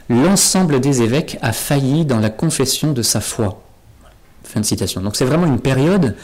l'ensemble 0.08 0.80
des 0.80 1.02
évêques 1.02 1.38
a 1.42 1.52
failli 1.52 2.04
dans 2.04 2.18
la 2.18 2.30
confession 2.30 2.92
de 2.92 3.02
sa 3.02 3.20
foi. 3.20 3.62
Fin 4.44 4.60
de 4.60 4.64
citation. 4.64 5.00
Donc 5.00 5.16
c'est 5.16 5.24
vraiment 5.24 5.46
une 5.46 5.60
période 5.60 6.14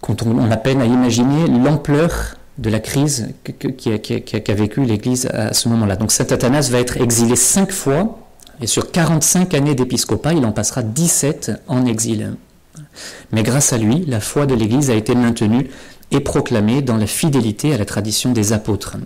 quand 0.00 0.22
on, 0.22 0.50
a 0.50 0.56
peine 0.56 0.80
à 0.80 0.84
imaginer 0.84 1.48
l'ampleur 1.48 2.36
de 2.58 2.70
la 2.70 2.80
crise 2.80 3.34
qu'a 3.44 3.98
qu 4.40 4.52
vécu 4.52 4.84
l'Église 4.84 5.26
à 5.32 5.52
ce 5.52 5.68
moment-là. 5.68 5.96
Donc 5.96 6.12
Saint 6.12 6.26
Athanas 6.30 6.68
va 6.70 6.78
être 6.78 6.96
exilé 6.98 7.34
cinq 7.34 7.72
fois, 7.72 8.18
et 8.60 8.66
sur 8.66 8.90
45 8.90 9.52
années 9.54 9.74
d'épiscopat, 9.74 10.32
il 10.32 10.44
en 10.46 10.52
passera 10.52 10.82
17 10.82 11.52
en 11.66 11.84
exil. 11.86 12.34
Mais 13.32 13.42
grâce 13.42 13.72
à 13.72 13.78
lui, 13.78 14.04
la 14.06 14.20
foi 14.20 14.46
de 14.46 14.54
l'Église 14.54 14.90
a 14.90 14.94
été 14.94 15.14
maintenue 15.14 15.68
et 16.10 16.20
proclamé 16.20 16.82
dans 16.82 16.96
la 16.96 17.06
fidélité 17.06 17.74
à 17.74 17.78
la 17.78 17.84
tradition 17.84 18.32
des 18.32 18.52
apôtres. 18.52 18.96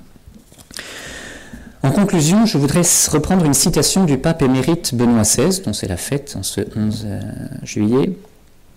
En 1.83 1.93
conclusion, 1.93 2.45
je 2.45 2.59
voudrais 2.59 2.83
reprendre 3.11 3.47
une 3.47 3.55
citation 3.55 4.05
du 4.05 4.19
pape 4.19 4.43
émérite 4.43 4.95
Benoît 4.95 5.23
XVI, 5.23 5.63
dont 5.63 5.73
c'est 5.73 5.89
la 5.89 5.97
fête 5.97 6.37
en 6.39 6.43
ce 6.43 6.61
11 6.77 7.07
euh, 7.07 7.21
juillet, 7.63 8.17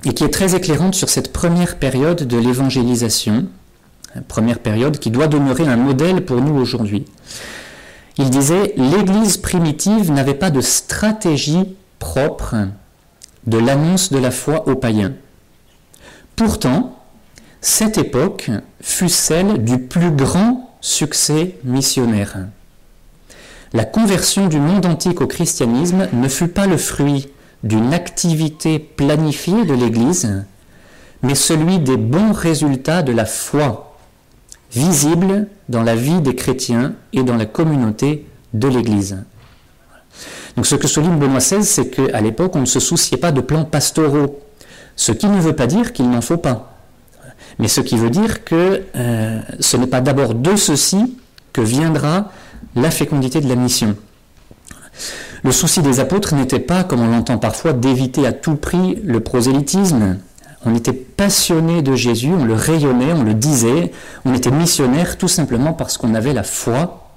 et 0.05 0.13
qui 0.13 0.23
est 0.23 0.29
très 0.29 0.55
éclairante 0.55 0.95
sur 0.95 1.09
cette 1.09 1.33
première 1.33 1.77
période 1.77 2.23
de 2.23 2.37
l'évangélisation, 2.37 3.47
première 4.29 4.59
période 4.59 4.99
qui 4.99 5.11
doit 5.11 5.27
demeurer 5.27 5.67
un 5.67 5.75
modèle 5.75 6.23
pour 6.23 6.39
nous 6.39 6.55
aujourd'hui. 6.55 7.05
Il 8.17 8.29
disait, 8.29 8.73
l'Église 8.77 9.37
primitive 9.37 10.11
n'avait 10.11 10.33
pas 10.33 10.51
de 10.51 10.61
stratégie 10.61 11.75
propre 11.99 12.55
de 13.47 13.57
l'annonce 13.57 14.11
de 14.11 14.17
la 14.17 14.31
foi 14.31 14.67
aux 14.69 14.75
païens. 14.75 15.13
Pourtant, 16.35 16.99
cette 17.59 17.97
époque 17.97 18.49
fut 18.81 19.09
celle 19.09 19.63
du 19.63 19.79
plus 19.79 20.11
grand 20.11 20.77
succès 20.79 21.57
missionnaire. 21.63 22.37
La 23.73 23.86
conversion 23.86 24.47
du 24.47 24.59
monde 24.59 24.86
antique 24.86 25.21
au 25.21 25.27
christianisme 25.27 26.07
ne 26.13 26.27
fut 26.27 26.47
pas 26.47 26.67
le 26.67 26.77
fruit 26.77 27.29
d'une 27.63 27.93
activité 27.93 28.77
planifiée 28.79 29.65
de 29.65 29.73
l'Église, 29.73 30.43
mais 31.21 31.36
celui 31.36 31.79
des 31.79 31.97
bons 31.97 32.33
résultats 32.33 33.01
de 33.01 33.12
la 33.12 33.25
foi, 33.25 33.97
visibles 34.71 35.47
dans 35.69 35.83
la 35.83 35.95
vie 35.95 36.21
des 36.21 36.36
chrétiens 36.36 36.93
et 37.13 37.23
dans 37.23 37.38
la 37.38 37.45
communauté 37.45 38.27
de 38.53 38.67
l'Église. 38.67 39.23
Donc 40.55 40.67
ce 40.67 40.75
que 40.75 40.88
souligne 40.88 41.17
Benoît 41.17 41.39
XVI, 41.39 41.63
c'est 41.63 41.89
qu'à 41.89 42.21
l'époque, 42.21 42.55
on 42.55 42.62
ne 42.62 42.65
se 42.65 42.79
souciait 42.79 43.17
pas 43.17 43.31
de 43.31 43.41
plans 43.41 43.65
pastoraux, 43.65 44.39
ce 44.95 45.12
qui 45.12 45.27
ne 45.27 45.39
veut 45.39 45.55
pas 45.55 45.67
dire 45.67 45.93
qu'il 45.93 46.09
n'en 46.09 46.21
faut 46.21 46.38
pas 46.38 46.73
mais 47.59 47.67
ce 47.67 47.81
qui 47.81 47.97
veut 47.97 48.09
dire 48.09 48.43
que 48.43 48.83
euh, 48.95 49.39
ce 49.59 49.77
n'est 49.77 49.88
pas 49.88 50.01
d'abord 50.01 50.33
de 50.33 50.55
ceci 50.55 51.17
que 51.51 51.62
viendra 51.62 52.31
la 52.76 52.91
fécondité 52.91 53.41
de 53.41 53.49
la 53.49 53.56
mission. 53.56 53.95
Le 55.43 55.52
souci 55.52 55.82
des 55.82 55.99
apôtres 55.99 56.36
n'était 56.36 56.60
pas, 56.60 56.84
comme 56.84 57.02
on 57.02 57.10
l'entend 57.10 57.38
parfois, 57.38 57.73
d'éviter 57.73 58.26
à 58.26 58.32
tout 58.32 58.56
prix 58.56 58.99
le 59.04 59.19
prosélytisme. 59.19 60.17
On 60.65 60.73
était 60.73 60.93
passionné 60.93 61.82
de 61.82 61.95
Jésus, 61.95 62.32
on 62.32 62.45
le 62.45 62.54
rayonnait, 62.54 63.12
on 63.12 63.23
le 63.23 63.34
disait, 63.34 63.91
on 64.23 64.34
était 64.34 64.52
missionnaire 64.52 65.17
tout 65.17 65.28
simplement 65.28 65.73
parce 65.73 65.97
qu'on 65.97 66.15
avait 66.15 66.34
la 66.34 66.43
foi 66.43 67.10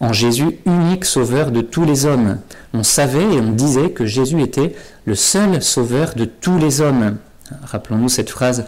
en 0.00 0.12
Jésus, 0.12 0.60
unique 0.64 1.04
sauveur 1.04 1.50
de 1.50 1.60
tous 1.60 1.84
les 1.84 2.06
hommes. 2.06 2.38
On 2.72 2.84
savait 2.84 3.34
et 3.34 3.40
on 3.40 3.50
disait 3.50 3.90
que 3.90 4.06
Jésus 4.06 4.40
était 4.40 4.76
le 5.04 5.16
seul 5.16 5.60
sauveur 5.60 6.14
de 6.14 6.24
tous 6.24 6.58
les 6.58 6.80
hommes. 6.80 7.16
Rappelons-nous 7.64 8.08
cette 8.08 8.30
phrase 8.30 8.66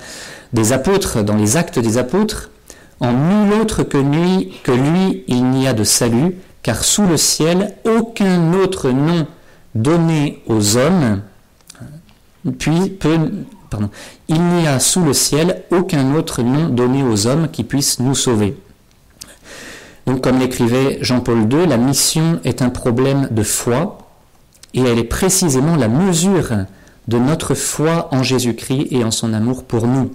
des 0.52 0.72
apôtres, 0.72 1.22
dans 1.22 1.36
les 1.36 1.56
actes 1.56 1.78
des 1.78 1.98
apôtres, 1.98 2.50
en 3.00 3.12
nul 3.12 3.60
autre 3.60 3.82
que 3.82 3.98
lui, 3.98 4.52
que 4.62 4.72
lui 4.72 5.24
il 5.26 5.44
n'y 5.44 5.66
a 5.66 5.72
de 5.72 5.84
salut, 5.84 6.36
car 6.62 6.84
sous 6.84 7.06
le 7.06 7.16
ciel 7.16 7.74
aucun 7.84 8.52
autre 8.54 8.90
nom 8.90 9.26
donné 9.74 10.42
aux 10.46 10.76
hommes, 10.76 11.22
puis 12.58 12.98
il 14.28 14.42
n'y 14.42 14.66
a 14.66 14.78
sous 14.80 15.04
le 15.04 15.12
ciel 15.12 15.62
aucun 15.70 16.14
autre 16.14 16.42
nom 16.42 16.68
donné 16.68 17.02
aux 17.02 17.26
hommes 17.26 17.48
qui 17.50 17.64
puisse 17.64 18.00
nous 18.00 18.14
sauver. 18.14 18.56
Donc 20.06 20.22
comme 20.22 20.38
l'écrivait 20.38 20.98
Jean-Paul 21.02 21.42
II, 21.50 21.66
la 21.66 21.76
mission 21.76 22.40
est 22.44 22.62
un 22.62 22.70
problème 22.70 23.28
de 23.30 23.42
foi 23.42 23.98
et 24.74 24.80
elle 24.80 24.98
est 24.98 25.04
précisément 25.04 25.76
la 25.76 25.88
mesure 25.88 26.50
de 27.08 27.18
notre 27.18 27.54
foi 27.54 28.08
en 28.12 28.22
Jésus-Christ 28.22 28.88
et 28.90 29.04
en 29.04 29.10
son 29.10 29.32
amour 29.32 29.64
pour 29.64 29.86
nous. 29.86 30.10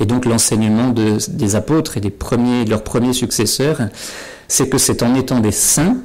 Et 0.00 0.06
donc 0.06 0.24
l'enseignement 0.24 0.90
des 0.90 1.56
apôtres 1.56 1.96
et 1.96 2.00
des 2.00 2.10
premiers, 2.10 2.64
de 2.64 2.70
leurs 2.70 2.84
premiers 2.84 3.12
successeurs, 3.12 3.80
c'est 4.46 4.68
que 4.68 4.78
c'est 4.78 5.02
en 5.02 5.14
étant 5.14 5.40
des 5.40 5.52
saints 5.52 5.96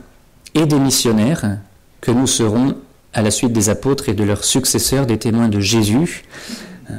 et 0.55 0.65
des 0.65 0.79
missionnaires 0.79 1.57
que 2.01 2.11
nous 2.11 2.27
serons, 2.27 2.75
à 3.13 3.21
la 3.21 3.31
suite 3.31 3.53
des 3.53 3.69
apôtres 3.69 4.09
et 4.09 4.13
de 4.13 4.23
leurs 4.23 4.43
successeurs, 4.43 5.05
des 5.05 5.17
témoins 5.19 5.47
de 5.47 5.59
Jésus. 5.59 6.23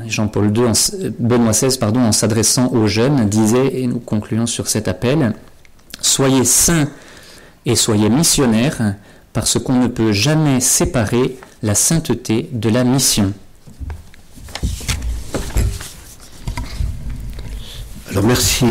Jean-Paul 0.07 0.57
II, 0.57 0.73
Benoît 1.19 1.53
XVI, 1.53 1.77
pardon, 1.79 2.01
en 2.01 2.13
s'adressant 2.13 2.73
aux 2.73 2.87
jeunes, 2.87 3.29
disait, 3.29 3.81
et 3.81 3.87
nous 3.87 3.99
concluons 3.99 4.47
sur 4.47 4.69
cet 4.69 4.89
appel, 4.89 5.35
Soyez 6.01 6.45
saints 6.45 6.89
et 7.65 7.77
soyez 7.77 8.11
missionnaires, 8.11 8.95
parce 9.33 9.59
qu'on 9.59 9.75
ne 9.81 9.89
peut 9.89 10.13
jamais 10.13 10.61
séparer 10.61 11.39
la 11.63 11.75
sainteté 11.75 12.49
de 12.53 12.69
la 12.69 12.85
mission. 12.85 13.33
Merci 18.23 18.63